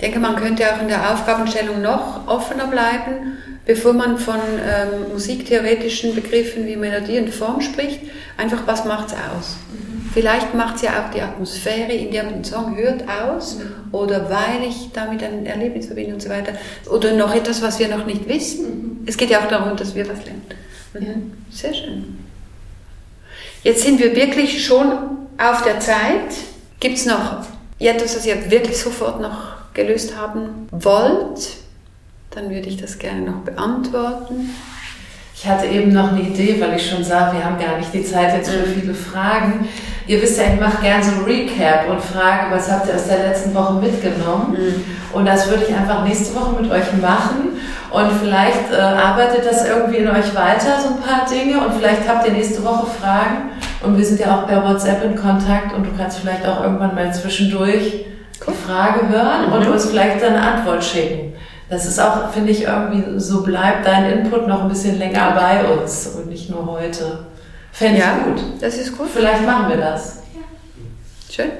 denke, 0.00 0.18
man 0.18 0.34
könnte 0.34 0.64
auch 0.74 0.80
in 0.80 0.88
der 0.88 1.12
Aufgabenstellung 1.14 1.80
noch 1.80 2.26
offener 2.26 2.66
bleiben, 2.66 3.38
bevor 3.66 3.92
man 3.92 4.18
von 4.18 4.36
ähm, 4.36 5.12
musiktheoretischen 5.12 6.14
Begriffen 6.14 6.66
wie 6.66 6.76
Melodie 6.76 7.18
und 7.18 7.34
Form 7.34 7.60
spricht. 7.60 8.00
Einfach, 8.36 8.66
was 8.66 8.84
macht 8.84 9.08
es 9.08 9.12
aus? 9.14 9.56
Mhm. 9.72 10.10
Vielleicht 10.12 10.54
macht 10.54 10.76
es 10.76 10.82
ja 10.82 10.90
auch 10.90 11.10
die 11.10 11.20
Atmosphäre, 11.20 11.92
in 11.92 12.10
der 12.10 12.24
man 12.24 12.34
den 12.34 12.44
Song 12.44 12.76
hört, 12.76 13.04
aus. 13.08 13.56
Mhm. 13.56 13.92
Oder 13.92 14.28
weil 14.28 14.68
ich 14.68 14.90
damit 14.92 15.22
ein 15.22 15.46
Erlebnis 15.46 15.86
verbinde 15.86 16.14
und 16.14 16.22
so 16.22 16.28
weiter. 16.28 16.52
Oder 16.90 17.14
noch 17.14 17.34
etwas, 17.34 17.62
was 17.62 17.78
wir 17.78 17.88
noch 17.88 18.06
nicht 18.06 18.28
wissen. 18.28 18.64
Mhm. 18.64 18.98
Es 19.06 19.16
geht 19.16 19.30
ja 19.30 19.40
auch 19.40 19.48
darum, 19.48 19.76
dass 19.76 19.94
wir 19.94 20.08
was 20.08 20.24
lernen. 20.24 20.42
Mhm. 20.92 21.32
Sehr 21.50 21.74
schön. 21.74 22.18
Jetzt 23.62 23.82
sind 23.82 23.98
wir 23.98 24.14
wirklich 24.14 24.64
schon 24.64 24.92
auf 25.38 25.62
der 25.62 25.80
Zeit. 25.80 26.34
Gibt 26.80 26.98
es 26.98 27.06
noch 27.06 27.46
etwas, 27.78 28.16
was 28.16 28.26
ihr 28.26 28.50
wirklich 28.50 28.78
sofort 28.78 29.20
noch 29.20 29.72
gelöst 29.72 30.16
haben 30.16 30.68
wollt? 30.70 31.63
Dann 32.34 32.50
würde 32.50 32.68
ich 32.68 32.76
das 32.76 32.98
gerne 32.98 33.20
noch 33.20 33.42
beantworten. 33.44 34.50
Ich 35.36 35.46
hatte 35.46 35.66
eben 35.66 35.92
noch 35.92 36.12
eine 36.12 36.22
Idee, 36.22 36.60
weil 36.60 36.74
ich 36.76 36.90
schon 36.90 37.04
sah, 37.04 37.32
wir 37.32 37.44
haben 37.44 37.58
gar 37.58 37.78
nicht 37.78 37.94
die 37.94 38.04
Zeit 38.04 38.34
jetzt 38.34 38.50
für 38.50 38.64
viele 38.64 38.94
Fragen. 38.94 39.68
Ihr 40.06 40.20
wisst 40.20 40.38
ja, 40.38 40.44
ich 40.52 40.60
mache 40.60 40.82
gerne 40.82 41.04
so 41.04 41.12
ein 41.12 41.24
Recap 41.24 41.88
und 41.88 42.00
frage, 42.00 42.50
was 42.50 42.70
habt 42.70 42.88
ihr 42.88 42.94
aus 42.94 43.06
der 43.06 43.28
letzten 43.28 43.54
Woche 43.54 43.74
mitgenommen? 43.74 44.52
Mhm. 44.52 44.84
Und 45.12 45.26
das 45.26 45.48
würde 45.48 45.64
ich 45.68 45.74
einfach 45.74 46.02
nächste 46.04 46.34
Woche 46.34 46.60
mit 46.60 46.70
euch 46.70 46.92
machen. 47.00 47.60
Und 47.90 48.10
vielleicht 48.20 48.72
äh, 48.72 48.80
arbeitet 48.80 49.46
das 49.46 49.64
irgendwie 49.66 49.98
in 49.98 50.08
euch 50.08 50.34
weiter, 50.34 50.80
so 50.82 50.88
ein 50.88 51.00
paar 51.00 51.26
Dinge. 51.28 51.64
Und 51.64 51.74
vielleicht 51.74 52.08
habt 52.08 52.26
ihr 52.26 52.32
nächste 52.32 52.64
Woche 52.64 52.86
Fragen. 53.00 53.50
Und 53.82 53.96
wir 53.96 54.04
sind 54.04 54.18
ja 54.18 54.36
auch 54.36 54.48
per 54.48 54.64
WhatsApp 54.64 55.04
in 55.04 55.14
Kontakt. 55.14 55.72
Und 55.72 55.84
du 55.84 55.90
kannst 55.96 56.18
vielleicht 56.18 56.44
auch 56.46 56.64
irgendwann 56.64 56.94
mal 56.96 57.14
zwischendurch 57.14 58.06
die 58.46 58.66
Frage 58.66 59.08
hören 59.08 59.52
und 59.52 59.66
mhm. 59.66 59.72
uns 59.72 59.86
vielleicht 59.86 60.22
eine 60.24 60.40
Antwort 60.40 60.82
schicken. 60.82 61.33
Das 61.74 61.86
ist 61.86 61.98
auch, 61.98 62.30
finde 62.30 62.52
ich, 62.52 62.62
irgendwie 62.62 63.18
so 63.18 63.42
bleibt 63.42 63.84
dein 63.84 64.08
Input 64.08 64.46
noch 64.46 64.62
ein 64.62 64.68
bisschen 64.68 64.96
länger 64.96 65.32
bei 65.32 65.64
uns 65.64 66.06
und 66.06 66.28
nicht 66.28 66.48
nur 66.48 66.64
heute. 66.66 67.26
Fände 67.72 67.98
ja, 67.98 68.16
ich 68.16 68.24
gut. 68.24 68.44
Das 68.60 68.78
ist 68.78 68.96
gut. 68.96 69.08
Vielleicht 69.12 69.44
machen 69.44 69.70
wir 69.70 69.78
das. 69.78 70.22
Ja. 70.36 71.34
Schön. 71.34 71.50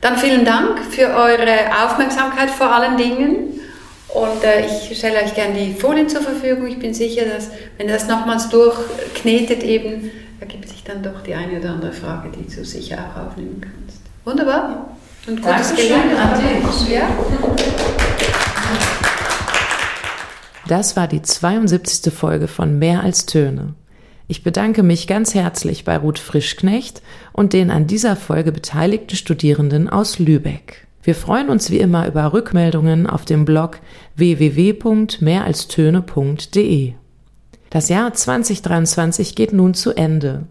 Dann 0.00 0.16
vielen 0.16 0.46
Dank 0.46 0.78
für 0.90 1.08
eure 1.08 1.84
Aufmerksamkeit 1.84 2.48
vor 2.48 2.72
allen 2.74 2.96
Dingen. 2.96 3.60
Und 4.08 4.42
äh, 4.42 4.64
ich 4.64 4.96
stelle 4.96 5.22
euch 5.22 5.34
gerne 5.34 5.52
die 5.52 5.74
Folien 5.74 6.08
zur 6.08 6.22
Verfügung. 6.22 6.66
Ich 6.66 6.78
bin 6.78 6.94
sicher, 6.94 7.26
dass, 7.26 7.50
wenn 7.76 7.86
ihr 7.86 7.92
das 7.92 8.08
nochmals 8.08 8.48
durchknetet, 8.48 9.62
eben, 9.62 10.10
ergibt 10.40 10.70
sich 10.70 10.82
dann 10.84 11.02
doch 11.02 11.20
die 11.22 11.34
eine 11.34 11.58
oder 11.60 11.72
andere 11.72 11.92
Frage, 11.92 12.30
die 12.30 12.50
du 12.50 12.64
sicher 12.64 12.96
auch 12.96 13.26
aufnehmen 13.26 13.60
kannst. 13.60 14.00
Wunderbar. 14.24 14.96
Und 15.26 15.42
gutes 15.42 15.74
Gelingen 15.76 16.16
an 16.16 16.40
dich. 16.40 16.94
Ja. 16.94 17.10
Das 20.70 20.94
war 20.94 21.08
die 21.08 21.20
72. 21.20 22.14
Folge 22.14 22.46
von 22.46 22.78
Mehr 22.78 23.02
als 23.02 23.26
Töne. 23.26 23.74
Ich 24.28 24.44
bedanke 24.44 24.84
mich 24.84 25.08
ganz 25.08 25.34
herzlich 25.34 25.84
bei 25.84 25.96
Ruth 25.96 26.20
Frischknecht 26.20 27.02
und 27.32 27.54
den 27.54 27.72
an 27.72 27.88
dieser 27.88 28.14
Folge 28.14 28.52
beteiligten 28.52 29.16
Studierenden 29.16 29.88
aus 29.88 30.20
Lübeck. 30.20 30.86
Wir 31.02 31.16
freuen 31.16 31.48
uns 31.48 31.72
wie 31.72 31.80
immer 31.80 32.06
über 32.06 32.32
Rückmeldungen 32.32 33.08
auf 33.08 33.24
dem 33.24 33.44
Blog 33.44 33.80
www.mehralstöne.de. 34.14 36.92
Das 37.70 37.88
Jahr 37.88 38.14
2023 38.14 39.34
geht 39.34 39.52
nun 39.52 39.74
zu 39.74 39.92
Ende. 39.94 40.46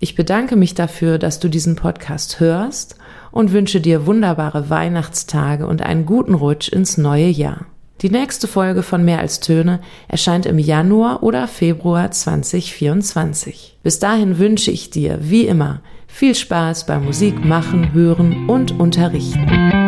Ich 0.00 0.16
bedanke 0.16 0.56
mich 0.56 0.74
dafür, 0.74 1.18
dass 1.18 1.38
du 1.38 1.46
diesen 1.46 1.76
Podcast 1.76 2.40
hörst 2.40 2.96
und 3.30 3.52
wünsche 3.52 3.80
dir 3.80 4.06
wunderbare 4.06 4.70
Weihnachtstage 4.70 5.68
und 5.68 5.82
einen 5.82 6.04
guten 6.04 6.34
Rutsch 6.34 6.68
ins 6.68 6.98
neue 6.98 7.28
Jahr. 7.28 7.66
Die 8.00 8.10
nächste 8.10 8.48
Folge 8.48 8.82
von 8.82 9.04
Mehr 9.04 9.20
als 9.20 9.40
Töne 9.40 9.80
erscheint 10.08 10.46
im 10.46 10.58
Januar 10.58 11.22
oder 11.22 11.46
Februar 11.46 12.10
2024. 12.10 13.78
Bis 13.82 13.98
dahin 13.98 14.38
wünsche 14.38 14.70
ich 14.70 14.90
dir, 14.90 15.18
wie 15.20 15.46
immer, 15.46 15.82
viel 16.08 16.34
Spaß 16.34 16.86
beim 16.86 17.04
Musik 17.04 17.44
machen, 17.44 17.92
hören 17.92 18.48
und 18.48 18.78
unterrichten. 18.78 19.81